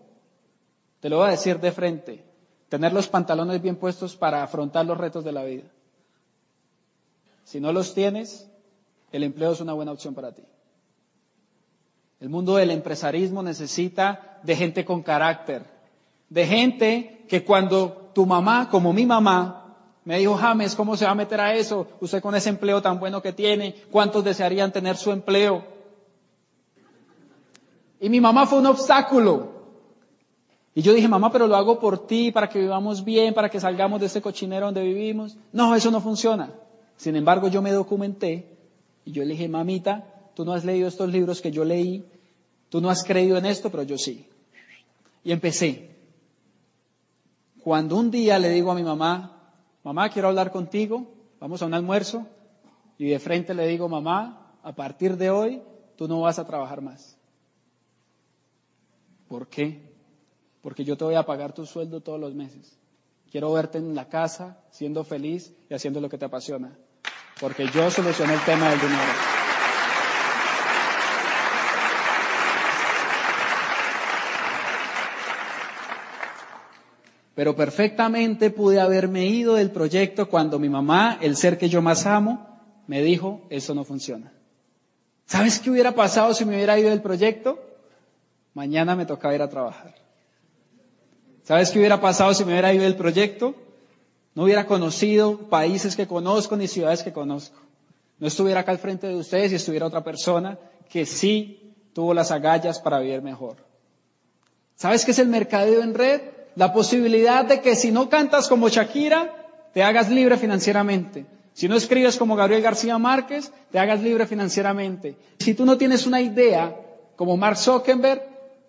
Te 1.00 1.08
lo 1.08 1.16
voy 1.16 1.26
a 1.26 1.32
decir 1.32 1.58
de 1.58 1.72
frente. 1.72 2.31
Tener 2.72 2.94
los 2.94 3.06
pantalones 3.06 3.60
bien 3.60 3.76
puestos 3.76 4.16
para 4.16 4.42
afrontar 4.42 4.86
los 4.86 4.96
retos 4.96 5.22
de 5.24 5.32
la 5.32 5.44
vida. 5.44 5.64
Si 7.44 7.60
no 7.60 7.70
los 7.70 7.92
tienes, 7.92 8.48
el 9.12 9.24
empleo 9.24 9.52
es 9.52 9.60
una 9.60 9.74
buena 9.74 9.92
opción 9.92 10.14
para 10.14 10.32
ti. 10.32 10.42
El 12.18 12.30
mundo 12.30 12.56
del 12.56 12.70
empresarismo 12.70 13.42
necesita 13.42 14.40
de 14.42 14.56
gente 14.56 14.86
con 14.86 15.02
carácter, 15.02 15.66
de 16.30 16.46
gente 16.46 17.26
que 17.28 17.44
cuando 17.44 18.10
tu 18.14 18.24
mamá, 18.24 18.70
como 18.70 18.94
mi 18.94 19.04
mamá, 19.04 19.76
me 20.06 20.16
dijo, 20.16 20.36
James, 20.36 20.74
¿cómo 20.74 20.96
se 20.96 21.04
va 21.04 21.10
a 21.10 21.14
meter 21.14 21.42
a 21.42 21.54
eso? 21.54 21.86
Usted 22.00 22.22
con 22.22 22.34
ese 22.34 22.48
empleo 22.48 22.80
tan 22.80 22.98
bueno 22.98 23.20
que 23.20 23.34
tiene, 23.34 23.74
¿cuántos 23.90 24.24
desearían 24.24 24.72
tener 24.72 24.96
su 24.96 25.12
empleo? 25.12 25.62
Y 28.00 28.08
mi 28.08 28.22
mamá 28.22 28.46
fue 28.46 28.60
un 28.60 28.66
obstáculo. 28.66 29.51
Y 30.74 30.82
yo 30.82 30.94
dije, 30.94 31.08
mamá, 31.08 31.30
pero 31.30 31.46
lo 31.46 31.56
hago 31.56 31.78
por 31.78 32.06
ti, 32.06 32.30
para 32.30 32.48
que 32.48 32.58
vivamos 32.58 33.04
bien, 33.04 33.34
para 33.34 33.50
que 33.50 33.60
salgamos 33.60 34.00
de 34.00 34.06
ese 34.06 34.22
cochinero 34.22 34.66
donde 34.66 34.82
vivimos. 34.82 35.36
No, 35.52 35.74
eso 35.74 35.90
no 35.90 36.00
funciona. 36.00 36.50
Sin 36.96 37.14
embargo, 37.16 37.48
yo 37.48 37.60
me 37.60 37.72
documenté 37.72 38.56
y 39.04 39.12
yo 39.12 39.22
le 39.22 39.30
dije, 39.30 39.48
mamita, 39.48 40.30
tú 40.34 40.44
no 40.44 40.52
has 40.52 40.64
leído 40.64 40.88
estos 40.88 41.10
libros 41.10 41.42
que 41.42 41.50
yo 41.50 41.64
leí, 41.64 42.04
tú 42.70 42.80
no 42.80 42.88
has 42.88 43.04
creído 43.04 43.36
en 43.36 43.46
esto, 43.46 43.70
pero 43.70 43.82
yo 43.82 43.98
sí. 43.98 44.26
Y 45.24 45.32
empecé. 45.32 45.90
Cuando 47.62 47.96
un 47.96 48.10
día 48.10 48.38
le 48.38 48.48
digo 48.48 48.70
a 48.70 48.74
mi 48.74 48.82
mamá, 48.82 49.52
mamá, 49.84 50.08
quiero 50.08 50.28
hablar 50.28 50.50
contigo, 50.50 51.06
vamos 51.38 51.60
a 51.62 51.66
un 51.66 51.74
almuerzo, 51.74 52.26
y 52.98 53.06
de 53.06 53.18
frente 53.18 53.52
le 53.52 53.66
digo, 53.66 53.88
mamá, 53.88 54.52
a 54.62 54.72
partir 54.74 55.16
de 55.16 55.30
hoy 55.30 55.62
tú 55.96 56.08
no 56.08 56.20
vas 56.20 56.38
a 56.38 56.46
trabajar 56.46 56.80
más. 56.80 57.16
¿Por 59.28 59.48
qué? 59.48 59.91
Porque 60.62 60.84
yo 60.84 60.96
te 60.96 61.04
voy 61.04 61.16
a 61.16 61.24
pagar 61.24 61.52
tu 61.52 61.66
sueldo 61.66 62.00
todos 62.00 62.18
los 62.20 62.34
meses. 62.34 62.78
Quiero 63.30 63.52
verte 63.52 63.78
en 63.78 63.94
la 63.94 64.08
casa, 64.08 64.58
siendo 64.70 65.04
feliz 65.04 65.52
y 65.68 65.74
haciendo 65.74 66.00
lo 66.00 66.08
que 66.08 66.18
te 66.18 66.24
apasiona. 66.24 66.72
Porque 67.40 67.66
yo 67.66 67.90
solucioné 67.90 68.34
el 68.34 68.44
tema 68.44 68.70
del 68.70 68.80
dinero. 68.80 69.12
Pero 77.34 77.56
perfectamente 77.56 78.50
pude 78.50 78.80
haberme 78.80 79.26
ido 79.26 79.54
del 79.54 79.70
proyecto 79.70 80.28
cuando 80.28 80.58
mi 80.58 80.68
mamá, 80.68 81.18
el 81.20 81.36
ser 81.36 81.58
que 81.58 81.68
yo 81.68 81.80
más 81.80 82.06
amo, 82.06 82.60
me 82.86 83.02
dijo, 83.02 83.46
eso 83.48 83.74
no 83.74 83.84
funciona. 83.84 84.32
¿Sabes 85.24 85.58
qué 85.58 85.70
hubiera 85.70 85.92
pasado 85.92 86.34
si 86.34 86.44
me 86.44 86.54
hubiera 86.54 86.78
ido 86.78 86.90
del 86.90 87.00
proyecto? 87.00 87.58
Mañana 88.52 88.94
me 88.94 89.06
tocaba 89.06 89.34
ir 89.34 89.40
a 89.40 89.48
trabajar. 89.48 90.01
¿Sabes 91.44 91.70
qué 91.70 91.78
hubiera 91.78 92.00
pasado 92.00 92.34
si 92.34 92.44
me 92.44 92.52
hubiera 92.52 92.72
ido 92.72 92.84
del 92.84 92.96
proyecto? 92.96 93.54
No 94.34 94.44
hubiera 94.44 94.66
conocido 94.66 95.48
países 95.48 95.96
que 95.96 96.06
conozco 96.06 96.56
ni 96.56 96.68
ciudades 96.68 97.02
que 97.02 97.12
conozco. 97.12 97.58
No 98.18 98.28
estuviera 98.28 98.60
acá 98.60 98.72
al 98.72 98.78
frente 98.78 99.06
de 99.06 99.16
ustedes 99.16 99.52
y 99.52 99.56
estuviera 99.56 99.86
otra 99.86 100.04
persona 100.04 100.58
que 100.88 101.04
sí 101.06 101.74
tuvo 101.92 102.14
las 102.14 102.30
agallas 102.30 102.78
para 102.78 103.00
vivir 103.00 103.22
mejor. 103.22 103.56
¿Sabes 104.76 105.04
qué 105.04 105.10
es 105.10 105.18
el 105.18 105.28
mercadeo 105.28 105.82
en 105.82 105.94
red? 105.94 106.20
la 106.54 106.72
posibilidad 106.72 107.44
de 107.44 107.60
que 107.60 107.76
si 107.76 107.90
no 107.90 108.08
cantas 108.08 108.48
como 108.48 108.68
Shakira, 108.68 109.34
te 109.72 109.82
hagas 109.82 110.10
libre 110.10 110.36
financieramente. 110.36 111.24
Si 111.54 111.68
no 111.68 111.76
escribes 111.76 112.16
como 112.16 112.36
Gabriel 112.36 112.62
García 112.62 112.98
Márquez, 112.98 113.52
te 113.70 113.78
hagas 113.78 114.02
libre 114.02 114.26
financieramente. 114.26 115.16
Si 115.38 115.54
tú 115.54 115.64
no 115.64 115.76
tienes 115.76 116.06
una 116.06 116.20
idea 116.20 116.74
como 117.16 117.36
Mark 117.36 117.58
Zuckerberg, 117.58 118.22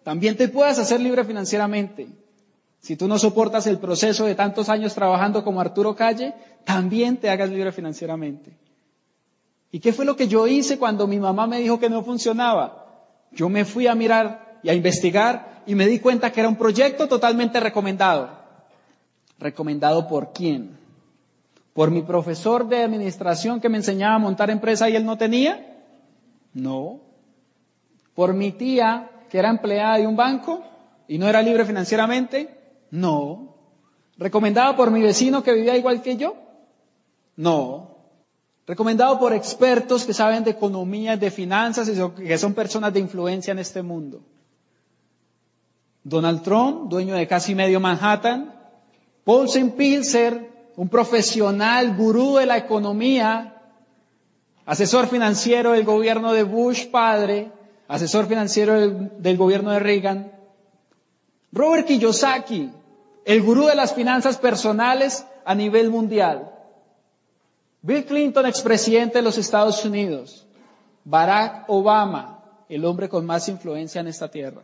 también 0.03 0.35
te 0.35 0.47
puedas 0.47 0.79
hacer 0.79 0.99
libre 0.99 1.23
financieramente. 1.23 2.07
Si 2.83 2.97
tú 2.97 3.07
no 3.07 3.17
soportas 3.17 3.65
el 3.65 3.77
proceso 3.77 4.25
de 4.25 4.35
tantos 4.35 4.67
años 4.67 4.93
trabajando 4.93 5.45
como 5.45 5.61
Arturo 5.61 5.95
Calle, 5.95 6.33
también 6.65 7.15
te 7.15 7.29
hagas 7.29 7.49
libre 7.49 7.71
financieramente. 7.71 8.51
¿Y 9.71 9.79
qué 9.79 9.93
fue 9.93 10.03
lo 10.03 10.17
que 10.17 10.27
yo 10.27 10.47
hice 10.47 10.77
cuando 10.77 11.07
mi 11.07 11.17
mamá 11.17 11.47
me 11.47 11.59
dijo 11.59 11.79
que 11.79 11.89
no 11.89 12.03
funcionaba? 12.03 13.05
Yo 13.31 13.47
me 13.47 13.63
fui 13.63 13.87
a 13.87 13.95
mirar 13.95 14.59
y 14.63 14.69
a 14.69 14.73
investigar 14.73 15.63
y 15.65 15.75
me 15.75 15.87
di 15.87 15.99
cuenta 15.99 16.33
que 16.33 16.41
era 16.41 16.49
un 16.49 16.57
proyecto 16.57 17.07
totalmente 17.07 17.61
recomendado. 17.61 18.31
¿Recomendado 19.39 20.05
por 20.09 20.33
quién? 20.33 20.77
¿Por 21.71 21.89
mi 21.89 22.01
profesor 22.01 22.67
de 22.67 22.83
administración 22.83 23.61
que 23.61 23.69
me 23.69 23.77
enseñaba 23.77 24.15
a 24.15 24.19
montar 24.19 24.49
empresa 24.49 24.89
y 24.89 24.97
él 24.97 25.05
no 25.05 25.17
tenía? 25.17 25.79
No. 26.53 26.99
¿Por 28.13 28.33
mi 28.33 28.51
tía 28.51 29.09
que 29.29 29.39
era 29.39 29.49
empleada 29.49 29.99
de 29.99 30.05
un 30.05 30.17
banco 30.17 30.61
y 31.07 31.17
no 31.17 31.29
era 31.29 31.41
libre 31.41 31.63
financieramente? 31.63 32.61
No. 32.93 33.55
¿Recomendado 34.19 34.75
por 34.75 34.91
mi 34.91 35.01
vecino 35.01 35.41
que 35.41 35.51
vivía 35.51 35.75
igual 35.75 36.03
que 36.03 36.15
yo? 36.15 36.35
No. 37.35 37.97
Recomendado 38.67 39.17
por 39.17 39.33
expertos 39.33 40.05
que 40.05 40.13
saben 40.13 40.43
de 40.43 40.51
economía, 40.51 41.17
de 41.17 41.31
finanzas 41.31 41.89
y 41.89 42.23
que 42.23 42.37
son 42.37 42.53
personas 42.53 42.93
de 42.93 42.99
influencia 42.99 43.51
en 43.51 43.57
este 43.57 43.81
mundo. 43.81 44.21
Donald 46.03 46.43
Trump, 46.43 46.87
dueño 46.91 47.15
de 47.15 47.27
casi 47.27 47.55
medio 47.55 47.79
Manhattan. 47.79 48.53
Paul 49.23 49.47
Pilser, 49.75 50.51
un 50.75 50.87
profesional, 50.87 51.97
gurú 51.97 52.35
de 52.35 52.45
la 52.45 52.57
economía, 52.57 53.59
asesor 54.67 55.07
financiero 55.07 55.71
del 55.71 55.83
gobierno 55.83 56.31
de 56.31 56.43
Bush 56.43 56.91
padre, 56.91 57.51
asesor 57.87 58.27
financiero 58.27 58.79
del, 58.79 59.11
del 59.17 59.35
gobierno 59.35 59.71
de 59.71 59.79
Reagan. 59.79 60.31
Robert 61.51 61.87
Kiyosaki, 61.87 62.69
el 63.25 63.41
gurú 63.41 63.65
de 63.67 63.75
las 63.75 63.93
finanzas 63.93 64.37
personales 64.37 65.25
a 65.45 65.55
nivel 65.55 65.89
mundial. 65.89 66.51
Bill 67.81 68.05
Clinton, 68.05 68.45
expresidente 68.45 69.17
de 69.17 69.23
los 69.23 69.37
Estados 69.37 69.83
Unidos. 69.83 70.45
Barack 71.03 71.65
Obama, 71.67 72.43
el 72.69 72.85
hombre 72.85 73.09
con 73.09 73.25
más 73.25 73.49
influencia 73.49 74.01
en 74.01 74.07
esta 74.07 74.29
tierra. 74.29 74.61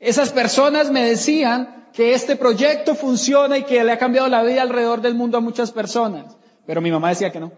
Esas 0.00 0.32
personas 0.32 0.90
me 0.90 1.04
decían 1.04 1.88
que 1.92 2.14
este 2.14 2.36
proyecto 2.36 2.94
funciona 2.94 3.58
y 3.58 3.64
que 3.64 3.82
le 3.82 3.92
ha 3.92 3.98
cambiado 3.98 4.28
la 4.28 4.42
vida 4.42 4.62
alrededor 4.62 5.00
del 5.00 5.14
mundo 5.14 5.38
a 5.38 5.40
muchas 5.40 5.72
personas. 5.72 6.36
Pero 6.66 6.80
mi 6.80 6.90
mamá 6.90 7.10
decía 7.10 7.32
que 7.32 7.40
no. 7.40 7.52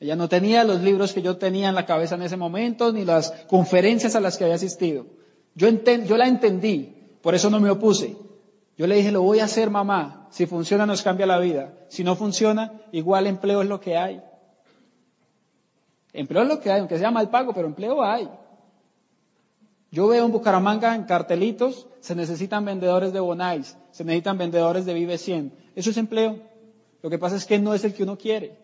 Ella 0.00 0.16
no 0.16 0.28
tenía 0.28 0.64
los 0.64 0.80
libros 0.80 1.12
que 1.12 1.22
yo 1.22 1.36
tenía 1.36 1.68
en 1.68 1.74
la 1.74 1.86
cabeza 1.86 2.14
en 2.14 2.22
ese 2.22 2.36
momento, 2.36 2.92
ni 2.92 3.04
las 3.04 3.30
conferencias 3.48 4.16
a 4.16 4.20
las 4.20 4.38
que 4.38 4.44
había 4.44 4.56
asistido. 4.56 5.06
Yo, 5.54 5.68
yo 5.68 6.16
la 6.16 6.26
entendí, 6.26 6.99
por 7.22 7.34
eso 7.34 7.50
no 7.50 7.60
me 7.60 7.70
opuse. 7.70 8.16
Yo 8.76 8.86
le 8.86 8.96
dije, 8.96 9.12
lo 9.12 9.22
voy 9.22 9.40
a 9.40 9.44
hacer 9.44 9.68
mamá. 9.68 10.28
Si 10.30 10.46
funciona 10.46 10.86
nos 10.86 11.02
cambia 11.02 11.26
la 11.26 11.38
vida. 11.38 11.74
Si 11.88 12.02
no 12.02 12.16
funciona, 12.16 12.72
igual 12.92 13.26
empleo 13.26 13.62
es 13.62 13.68
lo 13.68 13.80
que 13.80 13.96
hay. 13.96 14.22
Empleo 16.12 16.42
es 16.42 16.48
lo 16.48 16.60
que 16.60 16.70
hay, 16.70 16.80
aunque 16.80 16.98
sea 16.98 17.10
mal 17.10 17.28
pago, 17.28 17.52
pero 17.52 17.68
empleo 17.68 18.02
hay. 18.02 18.28
Yo 19.90 20.06
veo 20.06 20.24
en 20.24 20.32
Bucaramanga 20.32 20.94
en 20.94 21.04
cartelitos, 21.04 21.88
se 22.00 22.14
necesitan 22.14 22.64
vendedores 22.64 23.12
de 23.12 23.20
Bonais, 23.20 23.76
se 23.90 24.04
necesitan 24.04 24.38
vendedores 24.38 24.86
de 24.86 24.94
Vive 24.94 25.18
100. 25.18 25.52
Eso 25.74 25.90
es 25.90 25.96
empleo. 25.96 26.38
Lo 27.02 27.10
que 27.10 27.18
pasa 27.18 27.36
es 27.36 27.44
que 27.44 27.58
no 27.58 27.74
es 27.74 27.84
el 27.84 27.92
que 27.92 28.04
uno 28.04 28.16
quiere. 28.16 28.56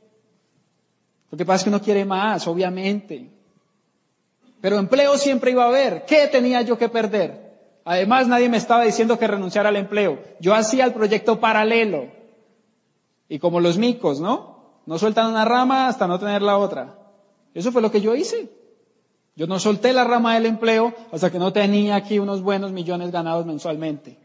Lo 1.31 1.37
que 1.37 1.45
pasa 1.45 1.57
es 1.57 1.65
que 1.65 1.71
uno 1.71 1.83
quiere 1.83 2.05
más, 2.05 2.47
obviamente. 2.47 3.29
Pero 4.61 4.79
empleo 4.79 5.19
siempre 5.19 5.51
iba 5.51 5.65
a 5.65 5.69
haber. 5.69 6.05
¿Qué 6.07 6.29
tenía 6.29 6.63
yo 6.63 6.79
que 6.79 6.89
perder? 6.89 7.46
Además, 7.89 8.27
nadie 8.27 8.49
me 8.49 8.57
estaba 8.57 8.83
diciendo 8.83 9.17
que 9.17 9.29
renunciara 9.29 9.69
al 9.69 9.77
empleo. 9.77 10.19
Yo 10.41 10.57
hacía 10.57 10.85
el 10.85 10.93
proyecto 10.93 11.39
paralelo. 11.39 12.09
Y 13.29 13.39
como 13.39 13.61
los 13.61 13.79
micos, 13.79 14.21
¿no? 14.21 14.81
No 14.87 14.99
sueltan 14.99 15.31
una 15.31 15.45
rama 15.45 15.87
hasta 15.87 16.09
no 16.09 16.19
tener 16.19 16.43
la 16.43 16.59
otra. 16.59 16.99
Eso 17.55 17.71
fue 17.71 17.81
lo 17.81 17.93
que 17.93 18.01
yo 18.01 18.17
hice. 18.17 18.51
Yo 19.37 19.47
no 19.47 19.61
solté 19.61 19.93
la 19.93 20.03
rama 20.03 20.35
del 20.35 20.47
empleo 20.47 20.95
hasta 21.13 21.31
que 21.31 21.39
no 21.39 21.53
tenía 21.53 21.95
aquí 21.95 22.19
unos 22.19 22.43
buenos 22.43 22.73
millones 22.73 23.13
ganados 23.13 23.47
mensualmente. 23.47 24.19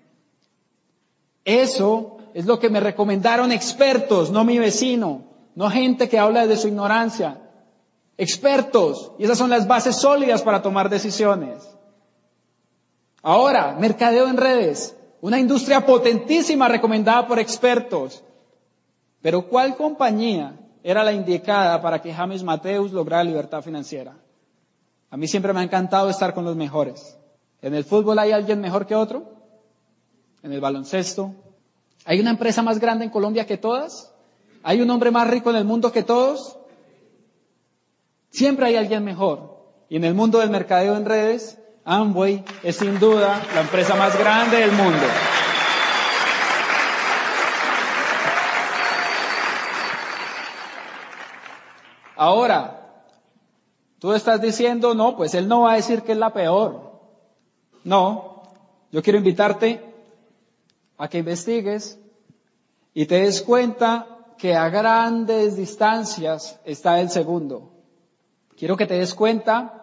Eso 1.46 2.18
es 2.34 2.48
lo 2.48 2.60
que 2.60 2.72
me 2.72 2.80
recomendaron 2.80 3.52
expertos, 3.52 4.32
no 4.32 4.44
mi 4.44 4.58
vecino, 4.58 5.22
no 5.54 5.70
gente 5.70 6.10
que 6.10 6.18
habla 6.18 6.48
de 6.48 6.58
su 6.58 6.68
ignorancia. 6.68 7.40
Expertos. 8.18 9.12
Y 9.20 9.26
esas 9.26 9.38
son 9.38 9.52
las 9.52 9.68
bases 9.68 9.98
sólidas 9.98 10.42
para 10.42 10.64
tomar 10.64 10.90
decisiones. 10.90 11.78
Ahora, 13.22 13.76
mercadeo 13.80 14.28
en 14.28 14.38
redes, 14.38 14.96
una 15.22 15.40
industria 15.40 15.86
potentísima 15.86 16.68
recomendada 16.68 17.28
por 17.28 17.40
expertos. 17.40 18.24
Pero 19.22 19.48
¿cuál 19.48 19.76
compañía 19.76 20.56
era 20.84 21.04
la 21.04 21.14
indicada 21.14 21.82
para 21.82 22.02
que 22.02 22.14
James 22.14 22.44
Mateus 22.44 22.92
lograra 22.92 23.24
libertad 23.24 23.62
financiera? 23.62 24.16
A 25.12 25.18
mí 25.18 25.28
siempre 25.28 25.54
me 25.54 25.60
ha 25.60 25.64
encantado 25.64 26.10
estar 26.10 26.34
con 26.34 26.46
los 26.46 26.56
mejores. 26.56 27.18
¿En 27.62 27.76
el 27.76 27.84
fútbol 27.84 28.18
hay 28.18 28.32
alguien 28.32 28.60
mejor 28.60 28.88
que 28.88 28.96
otro? 28.96 29.26
¿En 30.42 30.52
el 30.52 30.60
baloncesto? 30.60 31.36
¿Hay 32.06 32.20
una 32.20 32.32
empresa 32.32 32.64
más 32.64 32.80
grande 32.80 33.06
en 33.06 33.12
Colombia 33.12 33.46
que 33.46 33.58
todas? 33.58 34.12
¿Hay 34.64 34.82
un 34.82 34.90
hombre 34.90 35.12
más 35.12 35.30
rico 35.30 35.52
en 35.52 35.58
el 35.58 35.66
mundo 35.66 35.92
que 35.92 36.02
todos? 36.02 36.58
Siempre 38.32 38.66
hay 38.66 38.76
alguien 38.78 39.04
mejor. 39.04 39.62
Y 39.90 39.98
en 39.98 40.06
el 40.06 40.16
mundo 40.16 40.40
del 40.40 40.50
mercadeo 40.50 40.96
en 40.96 41.06
redes, 41.06 41.60
Amway 41.84 42.44
es 42.64 42.76
sin 42.76 43.00
duda 43.00 43.42
la 43.56 43.62
empresa 43.62 43.96
más 43.96 44.18
grande 44.18 44.58
del 44.58 44.72
mundo. 44.72 45.06
Ahora, 52.16 53.04
tú 53.98 54.14
estás 54.14 54.40
diciendo, 54.42 54.94
no, 54.94 55.18
pues 55.18 55.34
él 55.34 55.48
no 55.48 55.62
va 55.62 55.74
a 55.74 55.76
decir 55.78 56.04
que 56.04 56.12
es 56.12 56.18
la 56.20 56.32
peor. 56.32 57.00
No, 57.84 58.44
yo 58.92 59.02
quiero 59.02 59.18
invitarte 59.18 59.84
a 61.00 61.08
que 61.08 61.18
investigues 61.18 62.00
y 62.94 63.08
te 63.08 63.22
des 63.22 63.42
cuenta 63.42 64.06
que 64.38 64.56
a 64.56 64.70
grandes 64.70 65.56
distancias 65.56 66.60
está 66.64 67.00
el 67.00 67.10
segundo. 67.10 67.72
Quiero 68.56 68.78
que 68.78 68.86
te 68.86 69.00
des 69.00 69.16
cuenta 69.16 69.81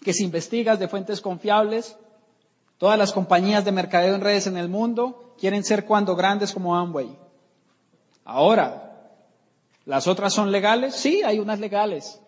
que 0.00 0.12
si 0.12 0.24
investigas 0.24 0.78
de 0.78 0.88
fuentes 0.88 1.20
confiables, 1.20 1.96
todas 2.78 2.98
las 2.98 3.12
compañías 3.12 3.64
de 3.64 3.72
mercadeo 3.72 4.14
en 4.14 4.20
redes 4.20 4.46
en 4.46 4.56
el 4.56 4.68
mundo 4.68 5.34
quieren 5.38 5.64
ser 5.64 5.84
cuando 5.84 6.16
grandes 6.16 6.52
como 6.52 6.76
Amway. 6.76 7.16
Ahora, 8.24 9.12
¿las 9.84 10.06
otras 10.06 10.32
son 10.32 10.52
legales? 10.52 10.94
Sí, 10.94 11.22
hay 11.22 11.38
unas 11.38 11.60
legales, 11.60 12.20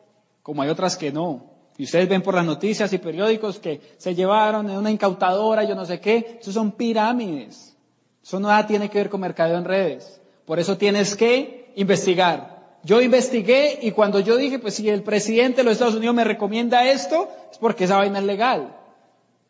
como 0.42 0.62
hay 0.62 0.68
otras 0.68 0.96
que 0.96 1.12
no. 1.12 1.50
Y 1.76 1.84
ustedes 1.84 2.08
ven 2.08 2.22
por 2.22 2.34
las 2.34 2.44
noticias 2.44 2.92
y 2.92 2.98
periódicos 2.98 3.58
que 3.58 3.80
se 3.96 4.14
llevaron 4.14 4.68
en 4.68 4.76
una 4.76 4.90
incautadora, 4.90 5.64
yo 5.64 5.74
no 5.74 5.86
sé 5.86 6.00
qué, 6.00 6.38
eso 6.40 6.52
son 6.52 6.72
pirámides. 6.72 7.74
Eso 8.22 8.38
nada 8.38 8.66
tiene 8.66 8.90
que 8.90 8.98
ver 8.98 9.08
con 9.08 9.20
mercadeo 9.20 9.56
en 9.56 9.64
redes. 9.64 10.20
Por 10.44 10.58
eso 10.58 10.76
tienes 10.76 11.16
que 11.16 11.72
investigar. 11.76 12.59
Yo 12.82 13.00
investigué 13.02 13.78
y 13.82 13.92
cuando 13.92 14.20
yo 14.20 14.36
dije, 14.36 14.58
pues 14.58 14.74
si 14.74 14.88
el 14.88 15.02
presidente 15.02 15.58
de 15.58 15.64
los 15.64 15.74
Estados 15.74 15.94
Unidos 15.94 16.14
me 16.14 16.24
recomienda 16.24 16.86
esto, 16.86 17.28
es 17.50 17.58
porque 17.58 17.84
esa 17.84 17.98
vaina 17.98 18.20
es 18.20 18.24
legal. 18.24 18.74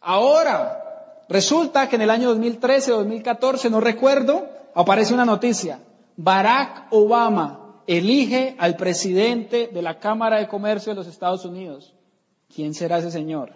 Ahora, 0.01 1.25
resulta 1.29 1.89
que 1.89 1.97
en 1.97 2.03
el 2.03 2.11
año 2.11 2.29
2013 2.31 2.93
o 2.93 2.99
2014, 2.99 3.71
no 3.71 3.81
recuerdo, 3.81 4.49
aparece 4.75 5.15
una 5.15 5.25
noticia. 5.25 5.81
Barack 6.17 6.89
Obama 6.91 7.83
elige 7.87 8.57
al 8.59 8.77
presidente 8.77 9.69
de 9.73 9.83
la 9.83 9.99
Cámara 9.99 10.39
de 10.39 10.49
Comercio 10.49 10.93
de 10.93 10.97
los 10.97 11.07
Estados 11.07 11.45
Unidos. 11.45 11.95
¿Quién 12.55 12.75
será 12.75 12.99
ese 12.99 13.11
señor? 13.11 13.53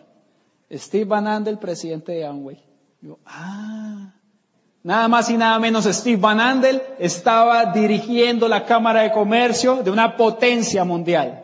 Steve 0.72 1.04
Van 1.04 1.26
Andel, 1.26 1.58
presidente 1.58 2.12
de 2.12 2.26
Amway. 2.26 2.62
Yo, 3.00 3.18
ah, 3.26 4.14
Nada 4.84 5.08
más 5.08 5.30
y 5.30 5.38
nada 5.38 5.58
menos 5.58 5.86
Steve 5.86 6.18
Van 6.18 6.38
Andel 6.38 6.82
estaba 6.98 7.72
dirigiendo 7.72 8.48
la 8.48 8.66
Cámara 8.66 9.00
de 9.00 9.12
Comercio 9.12 9.76
de 9.82 9.90
una 9.90 10.14
potencia 10.14 10.84
mundial. 10.84 11.42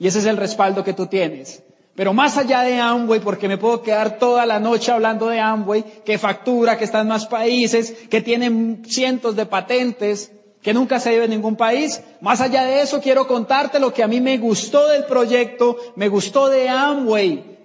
Y 0.00 0.08
ese 0.08 0.18
es 0.18 0.26
el 0.26 0.36
respaldo 0.36 0.82
que 0.82 0.92
tú 0.92 1.06
tienes. 1.06 1.62
Pero 1.94 2.12
más 2.12 2.36
allá 2.36 2.62
de 2.62 2.80
Amway, 2.80 3.20
porque 3.20 3.46
me 3.46 3.58
puedo 3.58 3.82
quedar 3.82 4.18
toda 4.18 4.44
la 4.44 4.58
noche 4.58 4.90
hablando 4.90 5.28
de 5.28 5.38
Amway, 5.38 5.84
que 6.04 6.18
factura, 6.18 6.76
que 6.76 6.82
está 6.82 7.02
en 7.02 7.06
más 7.06 7.26
países, 7.26 7.92
que 8.10 8.22
tiene 8.22 8.82
cientos 8.84 9.36
de 9.36 9.46
patentes, 9.46 10.32
que 10.60 10.74
nunca 10.74 10.98
se 10.98 11.14
ido 11.14 11.22
en 11.22 11.30
ningún 11.30 11.54
país. 11.54 12.02
Más 12.20 12.40
allá 12.40 12.64
de 12.64 12.82
eso, 12.82 13.00
quiero 13.00 13.28
contarte 13.28 13.78
lo 13.78 13.94
que 13.94 14.02
a 14.02 14.08
mí 14.08 14.20
me 14.20 14.36
gustó 14.38 14.88
del 14.88 15.04
proyecto, 15.04 15.76
me 15.94 16.08
gustó 16.08 16.48
de 16.48 16.68
Amway 16.68 17.56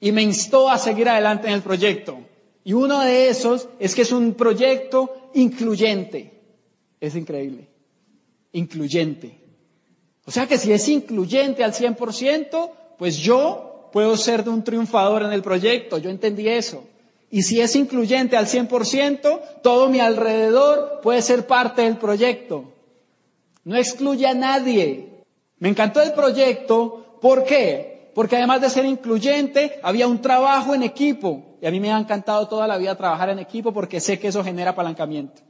y 0.00 0.12
me 0.12 0.20
instó 0.20 0.68
a 0.68 0.76
seguir 0.76 1.08
adelante 1.08 1.48
en 1.48 1.54
el 1.54 1.62
proyecto. 1.62 2.18
Y 2.70 2.72
uno 2.72 3.00
de 3.00 3.28
esos 3.28 3.68
es 3.80 3.96
que 3.96 4.02
es 4.02 4.12
un 4.12 4.34
proyecto 4.34 5.12
incluyente. 5.34 6.40
Es 7.00 7.16
increíble. 7.16 7.66
incluyente. 8.52 9.40
O 10.24 10.30
sea 10.30 10.46
que 10.46 10.56
si 10.56 10.70
es 10.72 10.88
incluyente 10.88 11.64
al 11.64 11.72
100%, 11.72 12.70
pues 12.96 13.16
yo 13.16 13.88
puedo 13.92 14.16
ser 14.16 14.44
de 14.44 14.50
un 14.50 14.62
triunfador 14.62 15.24
en 15.24 15.32
el 15.32 15.42
proyecto, 15.42 15.98
yo 15.98 16.10
entendí 16.10 16.46
eso. 16.46 16.84
Y 17.28 17.42
si 17.42 17.60
es 17.60 17.74
incluyente 17.74 18.36
al 18.36 18.46
100%, 18.46 19.40
todo 19.64 19.88
mi 19.88 19.98
alrededor 19.98 21.00
puede 21.02 21.22
ser 21.22 21.48
parte 21.48 21.82
del 21.82 21.96
proyecto. 21.96 22.72
No 23.64 23.74
excluye 23.74 24.28
a 24.28 24.34
nadie. 24.34 25.24
Me 25.58 25.70
encantó 25.70 26.02
el 26.02 26.12
proyecto, 26.12 27.18
¿por 27.20 27.42
qué? 27.42 28.12
Porque 28.14 28.36
además 28.36 28.60
de 28.60 28.70
ser 28.70 28.84
incluyente, 28.84 29.80
había 29.82 30.06
un 30.06 30.22
trabajo 30.22 30.72
en 30.72 30.84
equipo. 30.84 31.49
Y 31.60 31.66
a 31.66 31.70
mí 31.70 31.78
me 31.78 31.92
ha 31.92 31.98
encantado 31.98 32.48
toda 32.48 32.66
la 32.66 32.78
vida 32.78 32.96
trabajar 32.96 33.30
en 33.30 33.38
equipo 33.38 33.72
porque 33.72 34.00
sé 34.00 34.18
que 34.18 34.28
eso 34.28 34.42
genera 34.42 34.70
apalancamiento. 34.70 35.42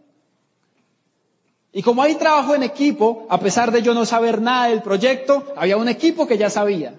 Y 1.73 1.83
como 1.83 2.03
hay 2.03 2.17
trabajo 2.17 2.55
en 2.55 2.65
equipo, 2.65 3.27
a 3.31 3.39
pesar 3.39 3.71
de 3.71 3.83
yo 3.83 3.95
no 3.95 4.05
saber 4.05 4.43
nada 4.43 4.67
del 4.67 4.83
proyecto, 4.83 5.45
había 5.57 5.77
un 5.77 5.89
equipo 5.89 6.27
que 6.27 6.37
ya 6.37 6.51
sabía. 6.51 6.95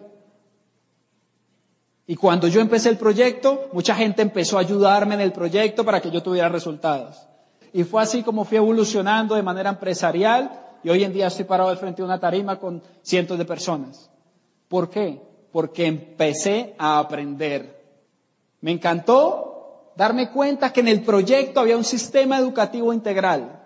Y 2.08 2.16
cuando 2.16 2.48
yo 2.48 2.62
empecé 2.62 2.90
el 2.90 2.98
proyecto, 2.98 3.70
mucha 3.74 3.96
gente 3.96 4.22
empezó 4.22 4.58
a 4.58 4.62
ayudarme 4.62 5.16
en 5.16 5.22
el 5.22 5.34
proyecto 5.34 5.84
para 5.84 6.02
que 6.02 6.12
yo 6.12 6.24
tuviera 6.24 6.48
resultados. 6.50 7.18
Y 7.74 7.84
fue 7.84 8.02
así 8.02 8.24
como 8.24 8.46
fui 8.46 8.58
evolucionando 8.58 9.36
de 9.36 9.44
manera 9.44 9.70
empresarial 9.70 10.52
y 10.84 10.90
hoy 10.90 11.04
en 11.04 11.14
día 11.14 11.28
estoy 11.28 11.46
parado 11.46 11.70
al 11.70 11.78
frente 11.78 12.02
de 12.02 12.06
una 12.06 12.20
tarima 12.20 12.60
con 12.60 12.82
cientos 13.02 13.38
de 13.38 13.46
personas. 13.46 14.10
¿Por 14.68 14.90
qué? 14.90 15.22
Porque 15.52 15.86
empecé 15.86 16.76
a 16.78 17.00
aprender. 17.00 17.81
Me 18.62 18.72
encantó 18.72 19.92
darme 19.96 20.32
cuenta 20.32 20.72
que 20.72 20.80
en 20.80 20.88
el 20.88 21.04
proyecto 21.04 21.60
había 21.60 21.78
un 21.78 21.84
sistema 21.84 22.38
educativo 22.38 22.94
integral 22.94 23.62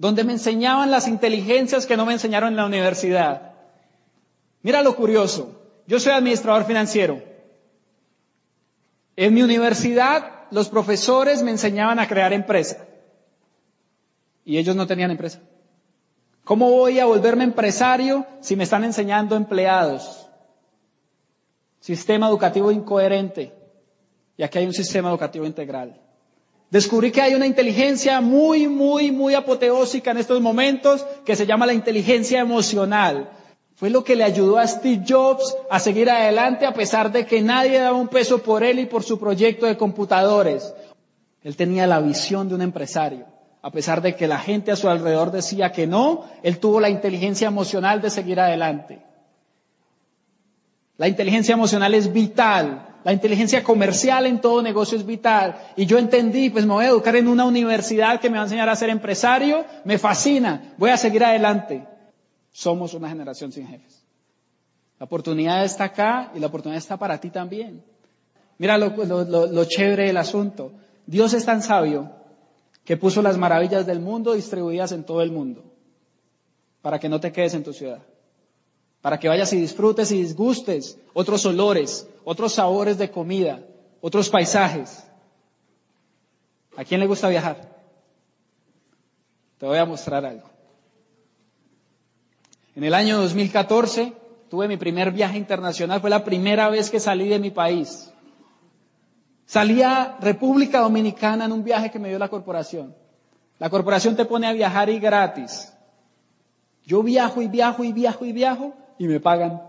donde 0.00 0.24
me 0.24 0.32
enseñaban 0.32 0.90
las 0.90 1.06
inteligencias 1.06 1.84
que 1.84 1.94
no 1.94 2.06
me 2.06 2.14
enseñaron 2.14 2.48
en 2.48 2.56
la 2.56 2.64
universidad. 2.64 3.52
Mira 4.62 4.82
lo 4.82 4.96
curioso, 4.96 5.60
yo 5.86 6.00
soy 6.00 6.12
administrador 6.12 6.64
financiero. 6.64 7.22
En 9.14 9.34
mi 9.34 9.42
universidad 9.42 10.46
los 10.50 10.70
profesores 10.70 11.42
me 11.42 11.50
enseñaban 11.50 11.98
a 11.98 12.08
crear 12.08 12.32
empresa 12.32 12.86
y 14.42 14.56
ellos 14.56 14.74
no 14.74 14.86
tenían 14.86 15.10
empresa. 15.10 15.40
¿Cómo 16.44 16.70
voy 16.70 16.98
a 16.98 17.04
volverme 17.04 17.44
empresario 17.44 18.24
si 18.40 18.56
me 18.56 18.64
están 18.64 18.84
enseñando 18.84 19.36
empleados? 19.36 20.26
Sistema 21.80 22.28
educativo 22.28 22.72
incoherente. 22.72 23.59
Y 24.40 24.42
aquí 24.42 24.56
hay 24.56 24.64
un 24.64 24.72
sistema 24.72 25.10
educativo 25.10 25.44
integral. 25.44 26.00
Descubrí 26.70 27.12
que 27.12 27.20
hay 27.20 27.34
una 27.34 27.46
inteligencia 27.46 28.22
muy, 28.22 28.68
muy, 28.68 29.10
muy 29.10 29.34
apoteósica 29.34 30.12
en 30.12 30.16
estos 30.16 30.40
momentos 30.40 31.04
que 31.26 31.36
se 31.36 31.44
llama 31.44 31.66
la 31.66 31.74
inteligencia 31.74 32.40
emocional. 32.40 33.28
Fue 33.74 33.90
lo 33.90 34.02
que 34.02 34.16
le 34.16 34.24
ayudó 34.24 34.56
a 34.56 34.66
Steve 34.66 35.04
Jobs 35.06 35.54
a 35.70 35.78
seguir 35.78 36.08
adelante 36.08 36.64
a 36.64 36.72
pesar 36.72 37.12
de 37.12 37.26
que 37.26 37.42
nadie 37.42 37.80
daba 37.80 37.98
un 37.98 38.08
peso 38.08 38.42
por 38.42 38.64
él 38.64 38.78
y 38.78 38.86
por 38.86 39.02
su 39.02 39.20
proyecto 39.20 39.66
de 39.66 39.76
computadores. 39.76 40.72
Él 41.42 41.54
tenía 41.54 41.86
la 41.86 42.00
visión 42.00 42.48
de 42.48 42.54
un 42.54 42.62
empresario. 42.62 43.26
A 43.60 43.70
pesar 43.70 44.00
de 44.00 44.16
que 44.16 44.26
la 44.26 44.38
gente 44.38 44.72
a 44.72 44.76
su 44.76 44.88
alrededor 44.88 45.32
decía 45.32 45.70
que 45.70 45.86
no, 45.86 46.24
él 46.42 46.60
tuvo 46.60 46.80
la 46.80 46.88
inteligencia 46.88 47.48
emocional 47.48 48.00
de 48.00 48.08
seguir 48.08 48.40
adelante. 48.40 49.02
La 50.96 51.08
inteligencia 51.08 51.52
emocional 51.52 51.92
es 51.92 52.10
vital 52.10 52.86
la 53.02 53.12
inteligencia 53.12 53.64
comercial 53.64 54.26
en 54.26 54.40
todo 54.40 54.62
negocio 54.62 54.98
es 54.98 55.06
vital. 55.06 55.58
Y 55.76 55.86
yo 55.86 55.98
entendí, 55.98 56.50
pues 56.50 56.66
me 56.66 56.74
voy 56.74 56.84
a 56.84 56.88
educar 56.88 57.16
en 57.16 57.28
una 57.28 57.44
universidad 57.44 58.20
que 58.20 58.28
me 58.28 58.36
va 58.36 58.42
a 58.42 58.46
enseñar 58.46 58.68
a 58.68 58.76
ser 58.76 58.90
empresario. 58.90 59.64
Me 59.84 59.98
fascina. 59.98 60.74
Voy 60.76 60.90
a 60.90 60.96
seguir 60.96 61.24
adelante. 61.24 61.86
Somos 62.52 62.92
una 62.94 63.08
generación 63.08 63.52
sin 63.52 63.66
jefes. 63.66 64.04
La 64.98 65.06
oportunidad 65.06 65.64
está 65.64 65.84
acá 65.84 66.30
y 66.34 66.40
la 66.40 66.48
oportunidad 66.48 66.78
está 66.78 66.98
para 66.98 67.18
ti 67.18 67.30
también. 67.30 67.82
Mira 68.58 68.76
lo, 68.76 68.90
lo 69.24 69.64
chévere 69.64 70.06
del 70.06 70.18
asunto. 70.18 70.72
Dios 71.06 71.32
es 71.32 71.46
tan 71.46 71.62
sabio 71.62 72.10
que 72.84 72.98
puso 72.98 73.22
las 73.22 73.38
maravillas 73.38 73.86
del 73.86 74.00
mundo 74.00 74.34
distribuidas 74.34 74.92
en 74.92 75.04
todo 75.04 75.22
el 75.22 75.30
mundo 75.30 75.64
para 76.82 76.98
que 76.98 77.08
no 77.08 77.18
te 77.18 77.32
quedes 77.32 77.54
en 77.54 77.64
tu 77.64 77.72
ciudad 77.72 78.02
para 79.00 79.18
que 79.18 79.28
vayas 79.28 79.52
y 79.52 79.60
disfrutes 79.60 80.12
y 80.12 80.22
disgustes 80.22 80.98
otros 81.14 81.44
olores, 81.46 82.06
otros 82.24 82.54
sabores 82.54 82.98
de 82.98 83.10
comida, 83.10 83.60
otros 84.00 84.28
paisajes. 84.28 85.04
¿A 86.76 86.84
quién 86.84 87.00
le 87.00 87.06
gusta 87.06 87.28
viajar? 87.28 87.78
Te 89.58 89.66
voy 89.66 89.78
a 89.78 89.84
mostrar 89.84 90.24
algo. 90.24 90.48
En 92.76 92.84
el 92.84 92.94
año 92.94 93.18
2014 93.20 94.12
tuve 94.48 94.68
mi 94.68 94.76
primer 94.76 95.12
viaje 95.12 95.36
internacional, 95.36 96.00
fue 96.00 96.10
la 96.10 96.24
primera 96.24 96.68
vez 96.68 96.90
que 96.90 97.00
salí 97.00 97.28
de 97.28 97.38
mi 97.38 97.50
país. 97.50 98.10
Salí 99.46 99.82
a 99.82 100.16
República 100.20 100.80
Dominicana 100.80 101.46
en 101.46 101.52
un 101.52 101.64
viaje 101.64 101.90
que 101.90 101.98
me 101.98 102.08
dio 102.08 102.18
la 102.18 102.28
corporación. 102.28 102.94
La 103.58 103.68
corporación 103.68 104.14
te 104.14 104.24
pone 104.24 104.46
a 104.46 104.52
viajar 104.52 104.88
y 104.88 104.98
gratis. 104.98 105.72
Yo 106.84 107.02
viajo 107.02 107.42
y 107.42 107.48
viajo 107.48 107.84
y 107.84 107.92
viajo 107.92 108.24
y 108.24 108.32
viajo 108.32 108.74
y 109.00 109.08
me 109.08 109.18
pagan. 109.18 109.62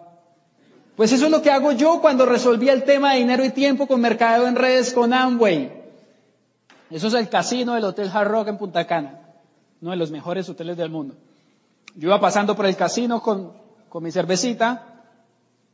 Pues 0.97 1.13
eso 1.13 1.25
es 1.25 1.31
lo 1.31 1.41
que 1.41 1.49
hago 1.49 1.71
yo 1.71 2.01
cuando 2.01 2.25
resolví 2.25 2.67
el 2.67 2.83
tema 2.83 3.13
de 3.13 3.19
dinero 3.19 3.45
y 3.45 3.49
tiempo 3.51 3.87
con 3.87 4.01
mercadeo 4.01 4.45
en 4.45 4.57
redes 4.57 4.91
con 4.91 5.13
Amway. 5.13 5.71
Eso 6.89 7.07
es 7.07 7.13
el 7.13 7.29
casino 7.29 7.75
del 7.75 7.85
Hotel 7.85 8.11
Hard 8.13 8.27
Rock 8.27 8.49
en 8.49 8.57
Punta 8.57 8.85
Cana, 8.85 9.21
uno 9.81 9.91
de 9.91 9.97
los 9.97 10.11
mejores 10.11 10.49
hoteles 10.49 10.75
del 10.75 10.89
mundo. 10.89 11.15
Yo 11.95 12.09
iba 12.09 12.19
pasando 12.19 12.57
por 12.57 12.65
el 12.65 12.75
casino 12.75 13.21
con, 13.21 13.53
con 13.87 14.03
mi 14.03 14.11
cervecita 14.11 15.05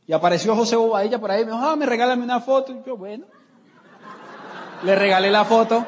y 0.06 0.12
apareció 0.12 0.54
José 0.54 0.76
Bobadilla 0.76 1.18
por 1.18 1.32
ahí 1.32 1.44
me 1.44 1.50
dijo, 1.50 1.60
ah, 1.60 1.74
me 1.74 1.84
regálame 1.84 2.22
una 2.22 2.38
foto. 2.38 2.70
Y 2.70 2.80
yo, 2.86 2.96
bueno, 2.96 3.26
le 4.84 4.94
regalé 4.94 5.32
la 5.32 5.44
foto. 5.44 5.84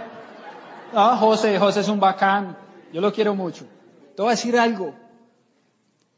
Ah, 0.92 1.16
José, 1.20 1.56
José 1.60 1.80
es 1.80 1.88
un 1.88 2.00
bacán, 2.00 2.56
yo 2.92 3.00
lo 3.00 3.12
quiero 3.12 3.36
mucho. 3.36 3.64
Te 4.16 4.22
voy 4.22 4.30
a 4.30 4.32
decir 4.32 4.58
algo, 4.58 4.92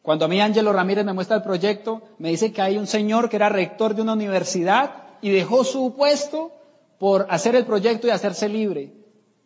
cuando 0.02 0.24
a 0.24 0.28
mí 0.28 0.40
Ángelo 0.40 0.72
Ramírez 0.72 1.04
me 1.04 1.12
muestra 1.12 1.36
el 1.36 1.42
proyecto, 1.42 2.02
me 2.18 2.30
dice 2.30 2.52
que 2.52 2.60
hay 2.60 2.76
un 2.76 2.88
señor 2.88 3.28
que 3.28 3.36
era 3.36 3.48
rector 3.48 3.94
de 3.94 4.02
una 4.02 4.14
universidad 4.14 4.94
y 5.22 5.30
dejó 5.30 5.62
su 5.62 5.94
puesto 5.94 6.50
por 6.98 7.26
hacer 7.30 7.54
el 7.54 7.64
proyecto 7.64 8.08
y 8.08 8.10
hacerse 8.10 8.48
libre. 8.48 8.92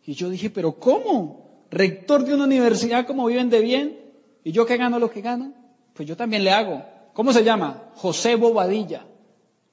Y 0.03 0.13
yo 0.13 0.29
dije, 0.29 0.49
pero 0.49 0.73
¿cómo? 0.79 1.65
Rector 1.69 2.23
de 2.23 2.33
una 2.33 2.45
universidad, 2.45 3.05
¿cómo 3.05 3.27
viven 3.27 3.49
de 3.49 3.61
bien? 3.61 3.99
¿Y 4.43 4.51
yo 4.51 4.65
qué 4.65 4.77
gano 4.77 4.97
lo 4.97 5.11
que 5.11 5.21
gano? 5.21 5.53
Pues 5.93 6.07
yo 6.07 6.17
también 6.17 6.43
le 6.43 6.51
hago. 6.51 6.83
¿Cómo 7.13 7.33
se 7.33 7.43
llama? 7.43 7.89
José 7.95 8.35
Bobadilla. 8.35 9.05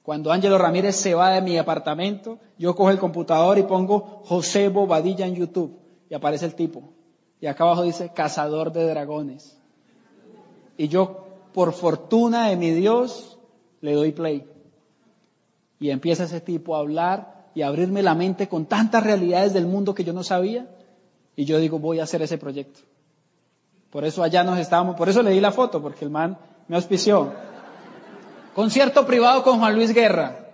Cuando 0.03 0.31
Ángelo 0.31 0.59
Ramírez 0.59 0.95
se 0.95 1.15
va 1.15 1.31
de 1.31 1.41
mi 1.41 1.57
apartamento, 1.57 2.37
yo 2.59 2.75
cojo 2.75 2.91
el 2.91 2.99
computador 2.99 3.57
y 3.57 3.63
pongo 3.63 4.21
José 4.25 4.69
Bobadilla 4.69 5.25
en 5.25 5.35
YouTube 5.35 5.79
y 6.09 6.13
aparece 6.13 6.45
el 6.45 6.53
tipo. 6.53 6.83
Y 7.41 7.47
acá 7.47 7.63
abajo 7.63 7.83
dice 7.83 8.11
cazador 8.13 8.71
de 8.71 8.87
dragones. 8.87 9.57
Y 10.77 10.87
yo, 10.87 11.25
por 11.53 11.73
fortuna 11.73 12.49
de 12.49 12.55
mi 12.55 12.71
Dios, 12.71 13.37
le 13.81 13.93
doy 13.93 14.11
play. 14.11 14.45
Y 15.79 15.89
empieza 15.89 16.23
ese 16.23 16.41
tipo 16.41 16.75
a 16.75 16.79
hablar 16.79 17.49
y 17.53 17.61
a 17.61 17.67
abrirme 17.67 18.03
la 18.03 18.15
mente 18.15 18.47
con 18.47 18.65
tantas 18.65 19.03
realidades 19.03 19.53
del 19.53 19.65
mundo 19.65 19.95
que 19.95 20.03
yo 20.03 20.13
no 20.13 20.23
sabía. 20.23 20.67
Y 21.35 21.45
yo 21.45 21.59
digo, 21.59 21.79
voy 21.79 21.99
a 21.99 22.03
hacer 22.03 22.21
ese 22.21 22.37
proyecto. 22.37 22.81
Por 23.89 24.03
eso 24.03 24.23
allá 24.23 24.43
nos 24.43 24.59
estábamos, 24.59 24.95
por 24.95 25.07
eso 25.07 25.23
le 25.23 25.31
di 25.31 25.39
la 25.39 25.51
foto, 25.51 25.81
porque 25.81 26.03
el 26.03 26.11
man 26.11 26.37
me 26.67 26.75
auspició. 26.75 27.31
Concierto 28.53 29.05
privado 29.05 29.43
con 29.43 29.59
Juan 29.59 29.75
Luis 29.75 29.93
Guerra. 29.93 30.49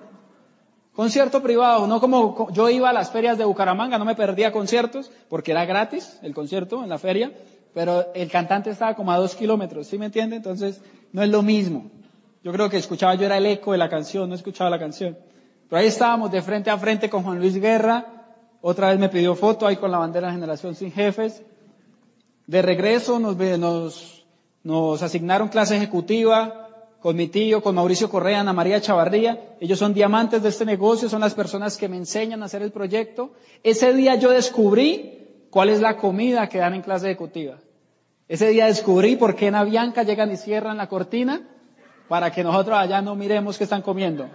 Concierto 0.93 1.41
privado, 1.41 1.88
no 1.88 1.99
como 1.99 2.51
yo 2.51 2.69
iba 2.69 2.89
a 2.89 2.93
las 2.93 3.12
ferias 3.12 3.38
de 3.38 3.45
Bucaramanga, 3.45 3.97
no 3.97 4.05
me 4.05 4.15
perdía 4.15 4.51
conciertos, 4.51 5.10
porque 5.29 5.51
era 5.51 5.65
gratis 5.65 6.19
el 6.21 6.34
concierto 6.34 6.84
en 6.84 6.89
la 6.89 6.99
feria 6.99 7.31
pero 7.73 8.13
el 8.13 8.29
cantante 8.29 8.69
estaba 8.69 8.95
como 8.95 9.12
a 9.12 9.17
dos 9.17 9.36
kilómetros, 9.36 9.88
¿sí 9.88 9.97
me 9.97 10.05
entiende? 10.07 10.36
Entonces, 10.36 10.81
no 11.13 11.23
es 11.23 11.29
lo 11.29 11.41
mismo. 11.41 11.89
Yo 12.43 12.51
creo 12.51 12.69
que 12.69 12.77
escuchaba 12.77 13.15
yo 13.15 13.25
era 13.25 13.38
el 13.38 13.45
eco 13.45 13.71
de 13.71 13.77
la 13.77 13.89
canción, 13.89 14.29
no 14.29 14.36
escuchaba 14.36 14.69
la 14.69 14.79
canción. 14.79 15.17
Pero 15.69 15.79
ahí 15.79 15.88
estábamos 15.88 16.31
de 16.31 16.41
frente 16.41 16.69
a 16.69 16.77
frente 16.77 17.10
con 17.10 17.23
Juan 17.23 17.39
Luis 17.39 17.55
Guerra, 17.60 18.21
otra 18.62 18.89
vez 18.89 18.99
me 18.99 19.10
pidió 19.10 19.36
foto 19.36 19.65
ahí 19.65 19.77
con 19.77 19.91
la 19.91 19.97
bandera 19.97 20.27
de 20.27 20.34
Generación 20.34 20.75
Sin 20.75 20.91
Jefes. 20.91 21.43
De 22.45 22.62
regreso 22.62 23.19
nos, 23.19 23.38
nos, 23.38 24.25
nos 24.63 25.01
asignaron 25.01 25.49
clase 25.49 25.77
ejecutiva 25.77 26.67
con 26.99 27.15
mi 27.15 27.27
tío, 27.27 27.63
con 27.63 27.73
Mauricio 27.73 28.10
Correa, 28.10 28.41
Ana 28.41 28.53
María 28.53 28.79
Chavarría. 28.79 29.55
Ellos 29.60 29.79
son 29.79 29.93
diamantes 29.93 30.43
de 30.43 30.49
este 30.49 30.65
negocio, 30.65 31.10
son 31.10 31.21
las 31.21 31.34
personas 31.34 31.77
que 31.77 31.89
me 31.89 31.97
enseñan 31.97 32.43
a 32.43 32.45
hacer 32.45 32.62
el 32.62 32.71
proyecto. 32.71 33.31
Ese 33.63 33.93
día 33.93 34.15
yo 34.15 34.29
descubrí 34.29 35.20
cuál 35.51 35.69
es 35.69 35.81
la 35.81 35.97
comida 35.97 36.49
que 36.49 36.57
dan 36.57 36.73
en 36.73 36.81
clase 36.81 37.07
ejecutiva. 37.07 37.57
Ese 38.27 38.47
día 38.47 38.65
descubrí 38.65 39.17
por 39.17 39.35
qué 39.35 39.47
en 39.47 39.55
Avianca 39.55 40.03
llegan 40.03 40.31
y 40.31 40.37
cierran 40.37 40.77
la 40.77 40.87
cortina 40.87 41.41
para 42.07 42.31
que 42.31 42.43
nosotros 42.43 42.77
allá 42.77 43.01
no 43.01 43.15
miremos 43.15 43.57
qué 43.57 43.65
están 43.65 43.81
comiendo. 43.81 44.27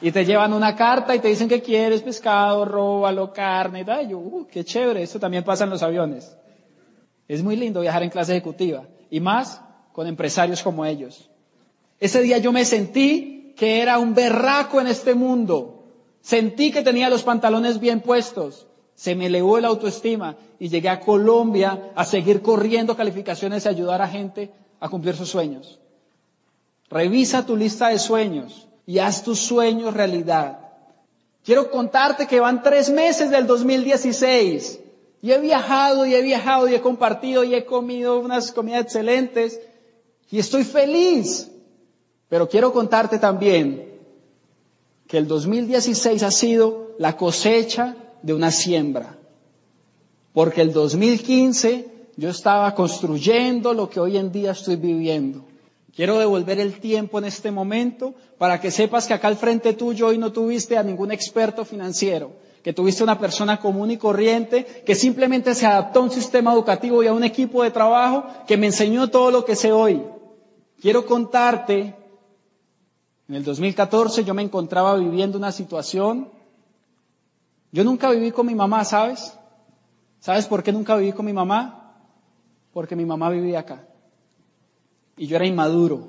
Y 0.00 0.12
te 0.12 0.24
llevan 0.24 0.52
una 0.52 0.76
carta 0.76 1.14
y 1.14 1.18
te 1.18 1.28
dicen 1.28 1.48
que 1.48 1.62
quieres 1.62 2.02
pescado, 2.02 2.64
róbalo, 2.64 3.32
carne, 3.32 3.84
y 4.02 4.08
yo, 4.08 4.18
uh, 4.18 4.46
qué 4.46 4.64
chévere, 4.64 5.02
esto 5.02 5.18
también 5.18 5.42
pasa 5.42 5.64
en 5.64 5.70
los 5.70 5.82
aviones. 5.82 6.36
Es 7.26 7.42
muy 7.42 7.56
lindo 7.56 7.80
viajar 7.80 8.02
en 8.02 8.10
clase 8.10 8.32
ejecutiva 8.32 8.84
y 9.10 9.20
más 9.20 9.60
con 9.92 10.06
empresarios 10.06 10.62
como 10.62 10.84
ellos. 10.84 11.30
Ese 11.98 12.20
día 12.22 12.38
yo 12.38 12.52
me 12.52 12.64
sentí 12.64 13.54
que 13.56 13.80
era 13.80 13.98
un 13.98 14.14
berraco 14.14 14.80
en 14.80 14.86
este 14.86 15.14
mundo. 15.14 15.84
Sentí 16.20 16.70
que 16.70 16.82
tenía 16.82 17.08
los 17.08 17.22
pantalones 17.22 17.80
bien 17.80 18.00
puestos. 18.00 18.65
Se 18.96 19.14
me 19.14 19.26
elevó 19.26 19.60
la 19.60 19.68
autoestima 19.68 20.36
y 20.58 20.68
llegué 20.68 20.88
a 20.88 21.00
Colombia 21.00 21.92
a 21.94 22.04
seguir 22.04 22.40
corriendo 22.40 22.96
calificaciones 22.96 23.64
y 23.64 23.68
ayudar 23.68 24.00
a 24.00 24.08
gente 24.08 24.50
a 24.80 24.88
cumplir 24.88 25.14
sus 25.14 25.28
sueños. 25.28 25.78
Revisa 26.88 27.44
tu 27.44 27.56
lista 27.56 27.88
de 27.88 27.98
sueños 27.98 28.66
y 28.86 28.98
haz 28.98 29.22
tus 29.22 29.38
sueños 29.38 29.92
realidad. 29.92 30.60
Quiero 31.44 31.70
contarte 31.70 32.26
que 32.26 32.40
van 32.40 32.62
tres 32.62 32.88
meses 32.90 33.30
del 33.30 33.46
2016 33.46 34.80
y 35.20 35.30
he 35.32 35.38
viajado 35.40 36.06
y 36.06 36.14
he 36.14 36.22
viajado 36.22 36.66
y 36.66 36.74
he 36.74 36.80
compartido 36.80 37.44
y 37.44 37.54
he 37.54 37.66
comido 37.66 38.18
unas 38.18 38.50
comidas 38.50 38.82
excelentes 38.82 39.60
y 40.30 40.38
estoy 40.38 40.64
feliz. 40.64 41.50
Pero 42.30 42.48
quiero 42.48 42.72
contarte 42.72 43.18
también 43.18 44.00
que 45.06 45.18
el 45.18 45.28
2016 45.28 46.22
ha 46.22 46.30
sido 46.30 46.94
la 46.98 47.16
cosecha 47.16 47.94
de 48.26 48.34
una 48.34 48.50
siembra. 48.50 49.16
Porque 50.32 50.60
el 50.60 50.72
2015 50.72 51.86
yo 52.16 52.28
estaba 52.28 52.74
construyendo 52.74 53.72
lo 53.72 53.88
que 53.88 54.00
hoy 54.00 54.16
en 54.16 54.32
día 54.32 54.50
estoy 54.50 54.74
viviendo. 54.74 55.44
Quiero 55.94 56.18
devolver 56.18 56.58
el 56.58 56.80
tiempo 56.80 57.18
en 57.18 57.26
este 57.26 57.52
momento 57.52 58.14
para 58.36 58.60
que 58.60 58.72
sepas 58.72 59.06
que 59.06 59.14
acá 59.14 59.28
al 59.28 59.36
frente 59.36 59.74
tuyo 59.74 60.08
hoy 60.08 60.18
no 60.18 60.32
tuviste 60.32 60.76
a 60.76 60.82
ningún 60.82 61.12
experto 61.12 61.64
financiero, 61.64 62.32
que 62.64 62.72
tuviste 62.72 63.04
una 63.04 63.18
persona 63.18 63.60
común 63.60 63.92
y 63.92 63.96
corriente 63.96 64.66
que 64.84 64.96
simplemente 64.96 65.54
se 65.54 65.64
adaptó 65.64 66.00
a 66.00 66.02
un 66.02 66.10
sistema 66.10 66.52
educativo 66.52 67.02
y 67.02 67.06
a 67.06 67.12
un 67.12 67.22
equipo 67.22 67.62
de 67.62 67.70
trabajo 67.70 68.26
que 68.46 68.56
me 68.56 68.66
enseñó 68.66 69.08
todo 69.08 69.30
lo 69.30 69.44
que 69.44 69.54
sé 69.54 69.70
hoy. 69.70 70.02
Quiero 70.82 71.06
contarte, 71.06 71.94
en 73.28 73.34
el 73.36 73.44
2014 73.44 74.24
yo 74.24 74.34
me 74.34 74.42
encontraba 74.42 74.96
viviendo 74.96 75.38
una 75.38 75.52
situación, 75.52 76.35
yo 77.76 77.84
nunca 77.84 78.10
viví 78.10 78.32
con 78.32 78.46
mi 78.46 78.54
mamá, 78.54 78.86
¿sabes? 78.86 79.38
¿Sabes 80.20 80.46
por 80.46 80.62
qué 80.62 80.72
nunca 80.72 80.96
viví 80.96 81.12
con 81.12 81.26
mi 81.26 81.34
mamá? 81.34 81.92
Porque 82.72 82.96
mi 82.96 83.04
mamá 83.04 83.28
vivía 83.28 83.60
acá 83.60 83.84
y 85.16 85.26
yo 85.26 85.36
era 85.36 85.46
inmaduro. 85.46 86.08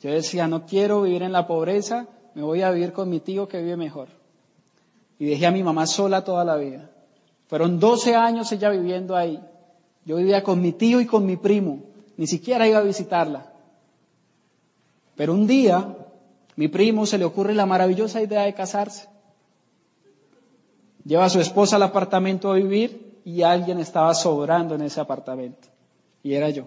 Yo 0.00 0.10
decía, 0.12 0.46
no 0.46 0.64
quiero 0.66 1.02
vivir 1.02 1.24
en 1.24 1.32
la 1.32 1.48
pobreza, 1.48 2.06
me 2.34 2.42
voy 2.42 2.62
a 2.62 2.70
vivir 2.70 2.92
con 2.92 3.08
mi 3.10 3.18
tío 3.18 3.48
que 3.48 3.60
vive 3.60 3.76
mejor. 3.76 4.06
Y 5.18 5.26
dejé 5.26 5.46
a 5.46 5.50
mi 5.50 5.64
mamá 5.64 5.86
sola 5.88 6.22
toda 6.22 6.44
la 6.44 6.56
vida. 6.56 6.90
Fueron 7.48 7.80
12 7.80 8.14
años 8.14 8.52
ella 8.52 8.70
viviendo 8.70 9.16
ahí. 9.16 9.40
Yo 10.04 10.16
vivía 10.16 10.44
con 10.44 10.60
mi 10.60 10.72
tío 10.72 11.00
y 11.00 11.06
con 11.06 11.26
mi 11.26 11.36
primo, 11.36 11.80
ni 12.16 12.28
siquiera 12.28 12.68
iba 12.68 12.78
a 12.78 12.82
visitarla. 12.82 13.52
Pero 15.16 15.32
un 15.32 15.48
día, 15.48 15.96
mi 16.54 16.68
primo 16.68 17.04
se 17.04 17.18
le 17.18 17.24
ocurre 17.24 17.52
la 17.52 17.66
maravillosa 17.66 18.22
idea 18.22 18.42
de 18.42 18.54
casarse. 18.54 19.11
Lleva 21.04 21.24
a 21.24 21.30
su 21.30 21.40
esposa 21.40 21.76
al 21.76 21.82
apartamento 21.82 22.50
a 22.50 22.54
vivir 22.54 23.20
y 23.24 23.42
alguien 23.42 23.78
estaba 23.78 24.14
sobrando 24.14 24.74
en 24.74 24.82
ese 24.82 25.00
apartamento. 25.00 25.68
Y 26.22 26.34
era 26.34 26.50
yo. 26.50 26.66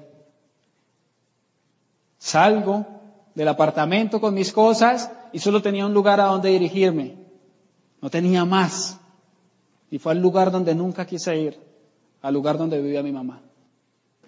Salgo 2.18 2.86
del 3.34 3.48
apartamento 3.48 4.20
con 4.20 4.34
mis 4.34 4.52
cosas 4.52 5.12
y 5.32 5.40
solo 5.40 5.62
tenía 5.62 5.86
un 5.86 5.94
lugar 5.94 6.20
a 6.20 6.26
donde 6.26 6.50
dirigirme. 6.50 7.18
No 8.02 8.10
tenía 8.10 8.46
más. 8.46 8.98
Y 9.92 10.00
fue 10.00 10.14
al 10.14 10.22
lugar 10.22 10.52
donde 10.52 10.76
nunca 10.76 11.06
quise 11.06 11.38
ir, 11.38 11.60
al 12.22 12.34
lugar 12.34 12.58
donde 12.58 12.82
vivía 12.82 13.04
mi 13.04 13.12
mamá. 13.12 13.42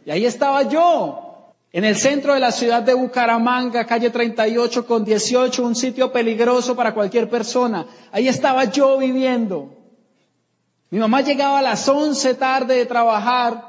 Y 0.06 0.12
ahí 0.12 0.26
estaba 0.26 0.64
yo, 0.64 1.54
en 1.72 1.84
el 1.84 1.96
centro 1.96 2.34
de 2.34 2.40
la 2.40 2.52
ciudad 2.52 2.82
de 2.82 2.94
Bucaramanga, 2.94 3.86
calle 3.86 4.10
38 4.10 4.86
con 4.86 5.04
18, 5.04 5.64
un 5.64 5.76
sitio 5.76 6.12
peligroso 6.12 6.76
para 6.76 6.94
cualquier 6.94 7.30
persona. 7.30 7.86
Ahí 8.12 8.28
estaba 8.28 8.66
yo 8.66 8.98
viviendo. 8.98 9.77
Mi 10.90 11.00
mamá 11.00 11.22
llegaba 11.22 11.60
a 11.60 11.62
las 11.62 11.88
11 11.88 12.36
tarde 12.36 12.76
de 12.76 12.86
trabajar 12.86 13.68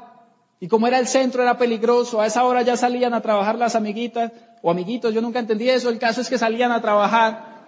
y 0.59 0.67
como 0.67 0.87
era 0.87 0.99
el 0.99 1.07
centro, 1.07 1.41
era 1.41 1.57
peligroso. 1.57 2.19
A 2.19 2.27
esa 2.27 2.43
hora 2.43 2.61
ya 2.61 2.75
salían 2.75 3.13
a 3.13 3.21
trabajar 3.21 3.55
las 3.55 3.75
amiguitas 3.75 4.31
o 4.61 4.69
amiguitos. 4.69 5.13
Yo 5.13 5.21
nunca 5.21 5.39
entendí 5.39 5.69
eso. 5.69 5.89
El 5.89 5.99
caso 5.99 6.21
es 6.21 6.29
que 6.29 6.37
salían 6.37 6.71
a 6.71 6.81
trabajar. 6.81 7.59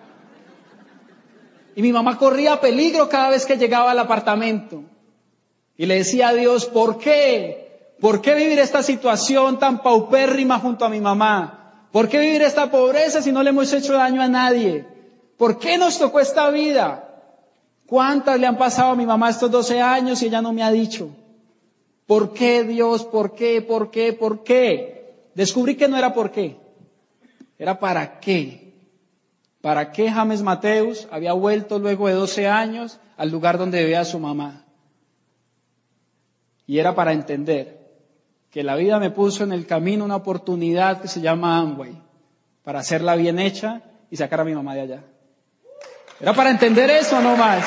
Y 1.75 1.81
mi 1.81 1.93
mamá 1.93 2.17
corría 2.17 2.59
peligro 2.59 3.07
cada 3.07 3.29
vez 3.29 3.45
que 3.45 3.57
llegaba 3.57 3.91
al 3.91 3.99
apartamento. 3.99 4.83
Y 5.77 5.85
le 5.85 5.95
decía 5.95 6.29
a 6.29 6.33
Dios, 6.33 6.65
¿por 6.65 6.97
qué? 6.97 7.95
¿Por 8.01 8.21
qué 8.21 8.35
vivir 8.35 8.59
esta 8.59 8.83
situación 8.83 9.57
tan 9.57 9.81
paupérrima 9.81 10.59
junto 10.59 10.83
a 10.83 10.89
mi 10.89 10.99
mamá? 10.99 11.87
¿Por 11.91 12.09
qué 12.09 12.19
vivir 12.19 12.41
esta 12.41 12.69
pobreza 12.71 13.21
si 13.21 13.31
no 13.31 13.41
le 13.41 13.51
hemos 13.51 13.71
hecho 13.71 13.93
daño 13.93 14.21
a 14.21 14.27
nadie? 14.27 14.85
¿Por 15.37 15.59
qué 15.59 15.77
nos 15.77 15.97
tocó 15.97 16.19
esta 16.19 16.49
vida? 16.49 17.10
¿Cuántas 17.91 18.39
le 18.39 18.47
han 18.47 18.57
pasado 18.57 18.91
a 18.91 18.95
mi 18.95 19.05
mamá 19.05 19.29
estos 19.29 19.51
12 19.51 19.81
años 19.81 20.21
y 20.21 20.27
ella 20.27 20.41
no 20.41 20.53
me 20.53 20.63
ha 20.63 20.71
dicho? 20.71 21.09
¿Por 22.05 22.31
qué 22.31 22.63
Dios? 22.63 23.03
¿Por 23.03 23.35
qué? 23.35 23.61
¿Por 23.61 23.91
qué? 23.91 24.13
¿Por 24.13 24.43
qué? 24.45 25.27
Descubrí 25.35 25.75
que 25.75 25.89
no 25.89 25.97
era 25.97 26.13
por 26.13 26.31
qué. 26.31 26.55
Era 27.59 27.79
para 27.79 28.21
qué. 28.21 28.75
¿Para 29.59 29.91
qué 29.91 30.09
James 30.09 30.41
Mateus 30.41 31.05
había 31.11 31.33
vuelto 31.33 31.79
luego 31.79 32.07
de 32.07 32.13
12 32.13 32.47
años 32.47 32.97
al 33.17 33.29
lugar 33.29 33.57
donde 33.57 33.81
vivía 33.81 34.05
su 34.05 34.19
mamá? 34.19 34.63
Y 36.65 36.79
era 36.79 36.95
para 36.95 37.11
entender 37.11 37.91
que 38.51 38.63
la 38.63 38.77
vida 38.77 38.99
me 38.99 39.11
puso 39.11 39.43
en 39.43 39.51
el 39.51 39.67
camino 39.67 40.05
una 40.05 40.15
oportunidad 40.15 41.01
que 41.01 41.09
se 41.09 41.19
llama 41.19 41.57
Amway, 41.57 42.01
para 42.63 42.79
hacerla 42.79 43.17
bien 43.17 43.37
hecha 43.37 43.81
y 44.09 44.15
sacar 44.15 44.39
a 44.39 44.45
mi 44.45 44.55
mamá 44.55 44.75
de 44.75 44.79
allá. 44.79 45.03
Era 46.21 46.33
para 46.33 46.51
entender 46.51 46.89
eso 46.91 47.19
no 47.19 47.35
más. 47.35 47.65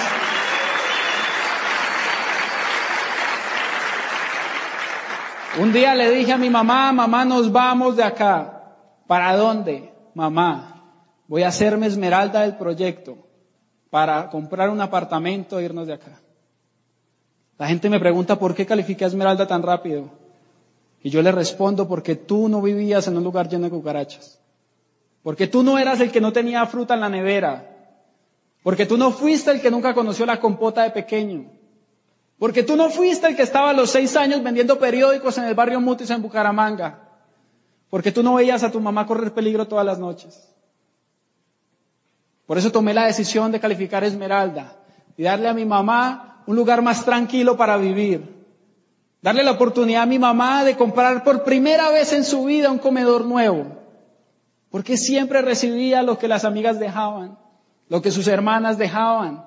Un 5.59 5.73
día 5.73 5.95
le 5.95 6.11
dije 6.11 6.33
a 6.33 6.39
mi 6.39 6.51
mamá, 6.51 6.93
mamá, 6.93 7.25
nos 7.25 7.51
vamos 7.51 7.97
de 7.97 8.05
acá. 8.05 8.63
¿Para 9.07 9.37
dónde? 9.37 9.93
Mamá, 10.15 10.85
voy 11.27 11.43
a 11.43 11.49
hacerme 11.49 11.87
esmeralda 11.87 12.43
del 12.43 12.57
proyecto 12.57 13.19
para 13.91 14.31
comprar 14.31 14.71
un 14.71 14.81
apartamento 14.81 15.59
e 15.59 15.65
irnos 15.65 15.87
de 15.87 15.95
acá. 15.95 16.21
La 17.59 17.69
gente 17.69 17.89
me 17.89 18.01
pregunta 18.01 18.39
por 18.39 18.55
qué 18.55 18.67
califiqué 18.67 19.05
a 19.05 19.09
esmeralda 19.09 19.47
tan 19.47 19.63
rápido. 19.63 20.11
Y 21.03 21.11
yo 21.11 21.23
le 21.23 21.31
respondo 21.33 21.87
porque 21.87 22.17
tú 22.17 22.49
no 22.49 22.63
vivías 22.63 23.07
en 23.09 23.17
un 23.17 23.25
lugar 23.25 23.49
lleno 23.49 23.65
de 23.65 23.71
cucarachas. 23.71 24.41
Porque 25.23 25.47
tú 25.47 25.63
no 25.63 25.79
eras 25.79 26.01
el 26.01 26.11
que 26.11 26.21
no 26.21 26.33
tenía 26.33 26.67
fruta 26.67 26.95
en 26.95 27.01
la 27.01 27.09
nevera. 27.09 27.74
Porque 28.65 28.87
tú 28.87 28.97
no 28.97 29.13
fuiste 29.13 29.51
el 29.51 29.61
que 29.61 29.71
nunca 29.71 29.93
conoció 29.93 30.25
la 30.25 30.41
compota 30.41 30.85
de 30.85 30.91
pequeño. 30.91 31.45
Porque 32.39 32.63
tú 32.63 32.77
no 32.77 32.89
fuiste 32.89 33.27
el 33.27 33.37
que 33.37 33.43
estaba 33.43 33.69
a 33.69 33.75
los 33.75 33.91
seis 33.91 34.17
años 34.17 34.43
vendiendo 34.43 34.79
periódicos 34.79 35.37
en 35.37 35.45
el 35.45 35.55
barrio 35.55 35.83
Mutis 35.83 36.09
en 36.09 36.23
Bucaramanga. 36.23 36.99
Porque 37.91 38.11
tú 38.11 38.23
no 38.23 38.35
veías 38.37 38.65
a 38.65 38.73
tu 38.73 38.81
mamá 38.81 39.07
correr 39.07 39.35
peligro 39.35 39.69
todas 39.69 39.85
las 39.85 39.99
noches. 39.99 40.49
Por 42.47 42.57
eso 42.57 42.73
tomé 42.73 42.95
la 42.95 43.05
decisión 43.05 43.53
de 43.53 43.61
calificar 43.61 44.03
Esmeralda 44.03 44.75
y 45.19 45.25
darle 45.25 45.49
a 45.49 45.55
mi 45.55 45.67
mamá 45.67 46.43
un 46.47 46.57
lugar 46.57 46.81
más 46.81 47.05
tranquilo 47.05 47.59
para 47.59 47.77
vivir. 47.77 48.47
Darle 49.21 49.43
la 49.43 49.53
oportunidad 49.53 50.05
a 50.05 50.07
mi 50.07 50.19
mamá 50.19 50.65
de 50.65 50.75
comprar 50.75 51.23
por 51.23 51.45
primera 51.45 51.91
vez 51.91 52.15
en 52.15 52.25
su 52.25 52.45
vida 52.45 52.71
un 52.71 52.79
comedor 52.79 53.27
nuevo. 53.27 53.67
Porque 54.71 54.97
siempre 54.97 55.43
recibía 55.43 56.03
lo 56.03 56.19
que 56.19 56.29
las 56.29 56.47
amigas 56.47 56.79
dejaban, 56.79 57.44
lo 57.89 58.03
que 58.03 58.11
sus 58.11 58.29
hermanas 58.29 58.79
dejaban. 58.79 59.45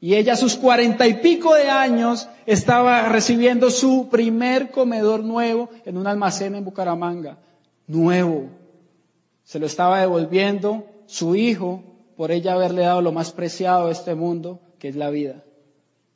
Y 0.00 0.16
ella 0.16 0.32
a 0.32 0.36
sus 0.36 0.56
cuarenta 0.56 1.06
y 1.06 1.14
pico 1.14 1.54
de 1.54 1.70
años 1.70 2.28
estaba 2.44 3.08
recibiendo 3.08 3.70
su 3.70 4.08
primer 4.10 4.70
comedor 4.70 5.22
nuevo 5.22 5.70
en 5.84 5.96
un 5.96 6.06
almacén 6.06 6.56
en 6.56 6.64
Bucaramanga. 6.64 7.38
Nuevo. 7.86 8.48
Se 9.44 9.58
lo 9.60 9.66
estaba 9.66 10.00
devolviendo 10.00 10.86
su 11.06 11.36
hijo 11.36 11.84
por 12.16 12.32
ella 12.32 12.54
haberle 12.54 12.82
dado 12.82 13.00
lo 13.00 13.12
más 13.12 13.32
preciado 13.32 13.86
de 13.86 13.92
este 13.92 14.14
mundo, 14.14 14.60
que 14.78 14.88
es 14.88 14.96
la 14.96 15.10
vida. 15.10 15.44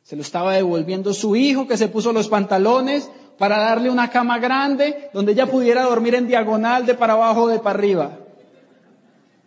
Se 0.03 0.17
lo 0.17 0.23
estaba 0.23 0.55
devolviendo 0.55 1.13
su 1.13 1.37
hijo 1.37 1.67
que 1.67 1.77
se 1.77 1.89
puso 1.89 2.13
los 2.13 2.29
pantalones 2.29 3.09
para 3.39 3.59
darle 3.59 3.91
una 3.91 4.11
cama 4.11 4.39
grande 4.39 5.11
donde 5.13 5.33
ella 5.33 5.47
pudiera 5.47 5.83
dormir 5.83 6.15
en 6.15 6.27
diagonal 6.27 6.87
de 6.87 6.95
para 6.95 7.15
abajo 7.15 7.43
o 7.43 7.49
de 7.49 7.59
para 7.59 7.79
arriba. 7.79 8.19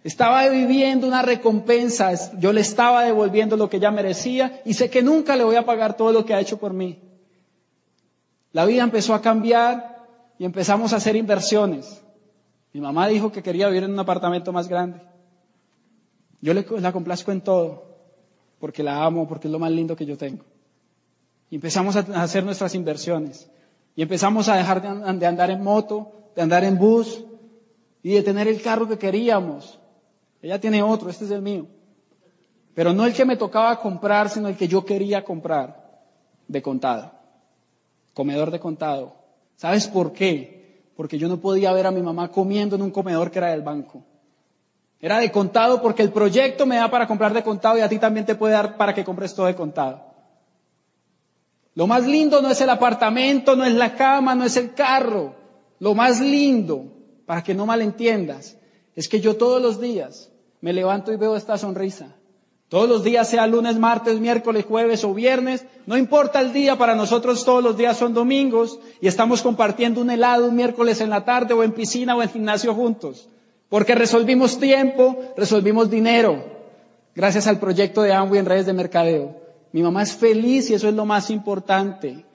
Estaba 0.03 0.47
viviendo 0.47 1.07
una 1.07 1.21
recompensa, 1.21 2.11
yo 2.39 2.53
le 2.53 2.61
estaba 2.61 3.03
devolviendo 3.03 3.57
lo 3.57 3.69
que 3.69 3.77
ella 3.77 3.91
merecía 3.91 4.61
y 4.63 4.73
sé 4.73 4.89
que 4.89 5.01
nunca 5.01 5.35
le 5.35 5.43
voy 5.43 5.57
a 5.57 5.65
pagar 5.65 5.97
todo 5.97 6.13
lo 6.13 6.25
que 6.25 6.33
ha 6.33 6.39
hecho 6.39 6.57
por 6.57 6.73
mí. 6.73 6.99
La 8.53 8.65
vida 8.65 8.83
empezó 8.83 9.13
a 9.13 9.21
cambiar 9.21 10.07
y 10.37 10.45
empezamos 10.45 10.93
a 10.93 10.97
hacer 10.97 11.15
inversiones. 11.15 12.01
Mi 12.71 12.79
mamá 12.79 13.07
dijo 13.07 13.31
que 13.31 13.43
quería 13.43 13.67
vivir 13.67 13.83
en 13.83 13.91
un 13.91 13.99
apartamento 13.99 14.53
más 14.53 14.69
grande. 14.69 15.01
Yo 16.41 16.53
le, 16.53 16.65
la 16.79 16.93
complazco 16.93 17.31
en 17.33 17.41
todo, 17.41 17.83
porque 18.59 18.83
la 18.83 19.03
amo, 19.03 19.27
porque 19.27 19.47
es 19.47 19.51
lo 19.51 19.59
más 19.59 19.71
lindo 19.71 19.97
que 19.97 20.05
yo 20.05 20.17
tengo. 20.17 20.45
Y 21.49 21.55
empezamos 21.55 21.97
a 21.97 21.99
hacer 22.21 22.45
nuestras 22.45 22.73
inversiones. 22.73 23.49
Y 23.95 24.01
empezamos 24.01 24.47
a 24.47 24.55
dejar 24.55 24.81
de 24.81 25.25
andar 25.25 25.51
en 25.51 25.61
moto, 25.61 26.11
de 26.35 26.41
andar 26.41 26.63
en 26.63 26.77
bus 26.77 27.23
y 28.01 28.11
de 28.11 28.23
tener 28.23 28.47
el 28.47 28.61
carro 28.61 28.87
que 28.87 28.97
queríamos. 28.97 29.79
Ella 30.41 30.59
tiene 30.59 30.81
otro, 30.81 31.09
este 31.09 31.25
es 31.25 31.31
el 31.31 31.41
mío. 31.41 31.67
Pero 32.73 32.93
no 32.93 33.05
el 33.05 33.13
que 33.13 33.25
me 33.25 33.35
tocaba 33.35 33.79
comprar, 33.79 34.29
sino 34.29 34.47
el 34.47 34.55
que 34.55 34.67
yo 34.67 34.85
quería 34.85 35.23
comprar 35.23 36.03
de 36.47 36.61
contado. 36.61 37.11
Comedor 38.13 38.51
de 38.51 38.59
contado. 38.59 39.15
¿Sabes 39.55 39.87
por 39.87 40.13
qué? 40.13 40.83
Porque 40.95 41.17
yo 41.17 41.27
no 41.27 41.37
podía 41.37 41.73
ver 41.73 41.87
a 41.87 41.91
mi 41.91 42.01
mamá 42.01 42.29
comiendo 42.29 42.75
en 42.75 42.81
un 42.81 42.91
comedor 42.91 43.31
que 43.31 43.39
era 43.39 43.51
del 43.51 43.61
banco. 43.61 44.03
Era 45.01 45.19
de 45.19 45.31
contado 45.31 45.81
porque 45.81 46.03
el 46.03 46.11
proyecto 46.11 46.65
me 46.65 46.75
da 46.75 46.89
para 46.91 47.07
comprar 47.07 47.33
de 47.33 47.43
contado 47.43 47.77
y 47.77 47.81
a 47.81 47.89
ti 47.89 47.99
también 47.99 48.25
te 48.25 48.35
puede 48.35 48.53
dar 48.53 48.77
para 48.77 48.93
que 48.93 49.05
compres 49.05 49.33
todo 49.33 49.45
de 49.45 49.55
contado. 49.55 50.09
Lo 51.75 51.87
más 51.87 52.05
lindo 52.05 52.41
no 52.41 52.49
es 52.49 52.59
el 52.59 52.69
apartamento, 52.69 53.55
no 53.55 53.63
es 53.63 53.73
la 53.73 53.95
cama, 53.95 54.35
no 54.35 54.43
es 54.43 54.57
el 54.57 54.73
carro. 54.73 55.35
Lo 55.79 55.95
más 55.95 56.19
lindo, 56.19 56.85
para 57.25 57.41
que 57.41 57.53
no 57.53 57.65
malentiendas, 57.65 58.57
es 58.99 59.07
que 59.07 59.21
yo 59.21 59.37
todos 59.37 59.61
los 59.61 59.79
días 59.79 60.29
me 60.59 60.73
levanto 60.73 61.13
y 61.13 61.15
veo 61.15 61.37
esta 61.37 61.57
sonrisa. 61.57 62.17
Todos 62.67 62.89
los 62.89 63.01
días, 63.01 63.29
sea 63.29 63.47
lunes, 63.47 63.79
martes, 63.79 64.19
miércoles, 64.19 64.65
jueves 64.67 65.05
o 65.05 65.13
viernes, 65.13 65.63
no 65.85 65.97
importa 65.97 66.41
el 66.41 66.51
día, 66.51 66.77
para 66.77 66.95
nosotros 66.95 67.45
todos 67.45 67.63
los 67.63 67.77
días 67.77 67.95
son 67.95 68.13
domingos 68.13 68.77
y 68.99 69.07
estamos 69.07 69.41
compartiendo 69.41 70.01
un 70.01 70.09
helado 70.09 70.49
un 70.49 70.55
miércoles 70.57 70.99
en 70.99 71.09
la 71.09 71.23
tarde 71.23 71.53
o 71.53 71.63
en 71.63 71.71
piscina 71.71 72.13
o 72.13 72.21
en 72.21 72.29
gimnasio 72.29 72.75
juntos. 72.75 73.29
Porque 73.69 73.95
resolvimos 73.95 74.59
tiempo, 74.59 75.17
resolvimos 75.37 75.89
dinero, 75.89 76.43
gracias 77.15 77.47
al 77.47 77.57
proyecto 77.57 78.01
de 78.01 78.11
Amway 78.11 78.41
en 78.41 78.47
redes 78.47 78.65
de 78.65 78.73
mercadeo. 78.73 79.33
Mi 79.71 79.81
mamá 79.81 80.03
es 80.03 80.11
feliz 80.11 80.69
y 80.69 80.73
eso 80.73 80.89
es 80.89 80.93
lo 80.93 81.05
más 81.05 81.29
importante. 81.29 82.25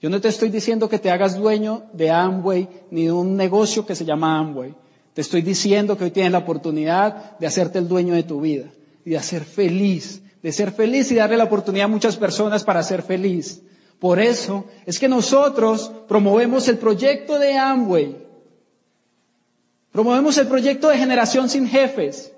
Yo 0.00 0.10
no 0.10 0.20
te 0.20 0.28
estoy 0.28 0.50
diciendo 0.50 0.88
que 0.88 1.00
te 1.00 1.10
hagas 1.10 1.36
dueño 1.36 1.82
de 1.92 2.12
Amway 2.12 2.68
ni 2.92 3.06
de 3.06 3.12
un 3.12 3.36
negocio 3.36 3.84
que 3.84 3.96
se 3.96 4.04
llama 4.04 4.38
Amway. 4.38 4.76
Te 5.14 5.20
estoy 5.20 5.42
diciendo 5.42 5.96
que 5.96 6.04
hoy 6.04 6.10
tienes 6.10 6.32
la 6.32 6.38
oportunidad 6.38 7.38
de 7.38 7.46
hacerte 7.46 7.78
el 7.78 7.88
dueño 7.88 8.14
de 8.14 8.24
tu 8.24 8.40
vida 8.40 8.66
y 9.04 9.10
de 9.10 9.20
ser 9.20 9.44
feliz, 9.44 10.20
de 10.42 10.52
ser 10.52 10.72
feliz 10.72 11.10
y 11.10 11.14
darle 11.14 11.36
la 11.36 11.44
oportunidad 11.44 11.86
a 11.86 11.88
muchas 11.88 12.16
personas 12.16 12.64
para 12.64 12.82
ser 12.82 13.02
feliz. 13.02 13.62
Por 13.98 14.18
eso 14.18 14.66
es 14.84 14.98
que 14.98 15.08
nosotros 15.08 15.90
promovemos 16.08 16.68
el 16.68 16.78
proyecto 16.78 17.38
de 17.38 17.56
Amway 17.56 18.24
Promovemos 19.94 20.36
el 20.38 20.48
proyecto 20.48 20.88
de 20.88 20.98
generación 20.98 21.48
sin 21.48 21.68
jefes. 21.68 22.32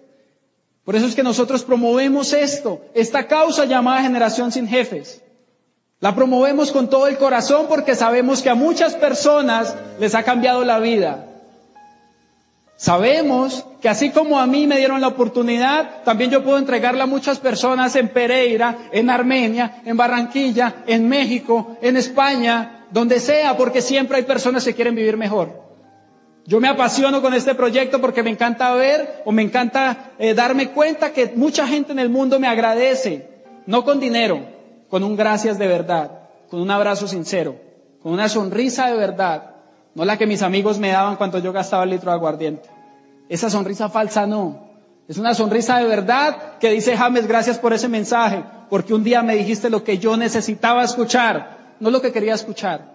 Por 0.84 0.94
eso 0.94 1.06
es 1.06 1.14
que 1.14 1.22
nosotros 1.22 1.64
promovemos 1.64 2.34
esto, 2.34 2.82
esta 2.92 3.26
causa 3.26 3.64
llamada 3.64 4.02
generación 4.02 4.52
sin 4.52 4.68
jefes. 4.68 5.22
La 6.00 6.14
promovemos 6.14 6.70
con 6.70 6.90
todo 6.90 7.06
el 7.06 7.16
corazón 7.16 7.64
porque 7.66 7.94
sabemos 7.94 8.42
que 8.42 8.50
a 8.50 8.54
muchas 8.54 8.94
personas 8.94 9.74
les 9.98 10.14
ha 10.14 10.22
cambiado 10.22 10.64
la 10.64 10.80
vida. 10.80 11.25
Sabemos 12.76 13.64
que 13.80 13.88
así 13.88 14.10
como 14.10 14.38
a 14.38 14.46
mí 14.46 14.66
me 14.66 14.76
dieron 14.76 15.00
la 15.00 15.08
oportunidad, 15.08 16.02
también 16.04 16.30
yo 16.30 16.44
puedo 16.44 16.58
entregarla 16.58 17.04
a 17.04 17.06
muchas 17.06 17.38
personas 17.38 17.96
en 17.96 18.08
Pereira, 18.08 18.76
en 18.92 19.08
Armenia, 19.08 19.80
en 19.86 19.96
Barranquilla, 19.96 20.82
en 20.86 21.08
México, 21.08 21.78
en 21.80 21.96
España, 21.96 22.86
donde 22.90 23.18
sea, 23.18 23.56
porque 23.56 23.80
siempre 23.80 24.18
hay 24.18 24.24
personas 24.24 24.64
que 24.64 24.74
quieren 24.74 24.94
vivir 24.94 25.16
mejor. 25.16 25.64
Yo 26.44 26.60
me 26.60 26.68
apasiono 26.68 27.22
con 27.22 27.32
este 27.32 27.54
proyecto 27.54 28.00
porque 28.00 28.22
me 28.22 28.30
encanta 28.30 28.72
ver 28.74 29.22
o 29.24 29.32
me 29.32 29.42
encanta 29.42 30.12
eh, 30.18 30.34
darme 30.34 30.70
cuenta 30.70 31.12
que 31.12 31.32
mucha 31.34 31.66
gente 31.66 31.92
en 31.92 31.98
el 31.98 32.10
mundo 32.10 32.38
me 32.38 32.46
agradece, 32.46 33.28
no 33.66 33.84
con 33.84 33.98
dinero, 33.98 34.46
con 34.88 35.02
un 35.02 35.16
gracias 35.16 35.58
de 35.58 35.66
verdad, 35.66 36.28
con 36.48 36.60
un 36.60 36.70
abrazo 36.70 37.08
sincero, 37.08 37.56
con 38.00 38.12
una 38.12 38.28
sonrisa 38.28 38.86
de 38.86 38.96
verdad, 38.96 39.55
no 39.96 40.04
la 40.04 40.16
que 40.16 40.28
mis 40.28 40.42
amigos 40.42 40.78
me 40.78 40.90
daban 40.90 41.16
cuando 41.16 41.40
yo 41.40 41.52
gastaba 41.52 41.82
el 41.82 41.90
litro 41.90 42.12
de 42.12 42.16
aguardiente. 42.16 42.68
Esa 43.28 43.50
sonrisa 43.50 43.88
falsa 43.88 44.28
no. 44.28 44.64
Es 45.08 45.18
una 45.18 45.34
sonrisa 45.34 45.78
de 45.78 45.86
verdad 45.86 46.58
que 46.60 46.70
dice 46.70 46.96
James, 46.96 47.26
gracias 47.26 47.58
por 47.58 47.72
ese 47.72 47.88
mensaje, 47.88 48.44
porque 48.70 48.94
un 48.94 49.02
día 49.02 49.22
me 49.24 49.34
dijiste 49.34 49.70
lo 49.70 49.82
que 49.82 49.98
yo 49.98 50.16
necesitaba 50.16 50.84
escuchar, 50.84 51.74
no 51.80 51.90
lo 51.90 52.00
que 52.00 52.12
quería 52.12 52.34
escuchar. 52.34 52.92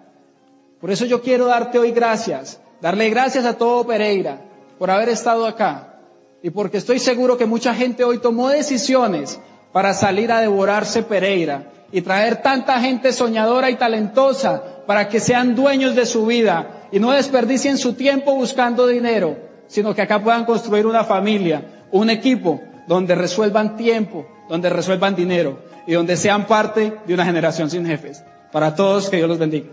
Por 0.80 0.91
eso 0.91 1.06
yo 1.06 1.22
quiero 1.22 1.47
darte 1.47 1.78
hoy 1.78 1.91
gracias 1.91 2.62
Darle 2.82 3.12
gracias 3.12 3.45
a 3.45 3.54
todo 3.54 3.86
Pereira 3.86 4.41
por 4.80 4.89
haber 4.89 5.10
estado 5.10 5.45
acá 5.45 5.99
y 6.41 6.49
porque 6.49 6.78
estoy 6.78 6.97
seguro 6.97 7.38
que 7.38 7.45
mucha 7.45 7.76
gente 7.76 8.04
hoy 8.04 8.18
tomó 8.18 8.49
decisiones 8.49 9.39
para 9.72 9.93
salir 9.93 10.32
a 10.32 10.41
devorarse 10.41 11.04
Pereira 11.04 11.72
y 11.91 12.02
traer 12.02 12.41
tanta 12.41 12.80
gente 12.80 13.14
soñadora 13.14 13.70
y 13.70 13.76
talentosa 13.76 14.64
para 14.88 15.08
que 15.10 15.20
sean 15.20 15.54
dueños 15.54 15.93
de 15.93 16.08
su 16.08 16.26
vida 16.26 16.81
y 16.92 17.00
no 17.00 17.12
desperdicien 17.12 17.78
su 17.78 17.94
tiempo 17.94 18.36
buscando 18.36 18.88
dinero, 18.88 19.38
sino 19.68 19.96
que 19.96 20.02
acá 20.02 20.22
puedan 20.22 20.46
construir 20.46 20.86
una 20.86 21.04
familia, 21.04 21.86
un 21.92 22.10
equipo 22.10 22.62
donde 22.88 23.16
resuelvan 23.16 23.78
tiempo, 23.78 24.28
donde 24.50 24.70
resuelvan 24.70 25.16
dinero 25.16 25.60
y 25.88 25.94
donde 25.94 26.18
sean 26.18 26.46
parte 26.46 26.98
de 27.06 27.14
una 27.14 27.26
generación 27.26 27.70
sin 27.70 27.86
jefes. 27.86 28.24
Para 28.52 28.76
todos, 28.76 29.10
que 29.10 29.18
Dios 29.18 29.30
los 29.30 29.39
bendiga. 29.39 29.68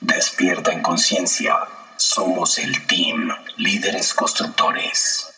Despierta 0.00 0.72
en 0.72 0.82
conciencia. 0.82 1.56
Somos 1.96 2.58
el 2.58 2.86
team 2.86 3.30
Líderes 3.56 4.12
Constructores. 4.12 5.33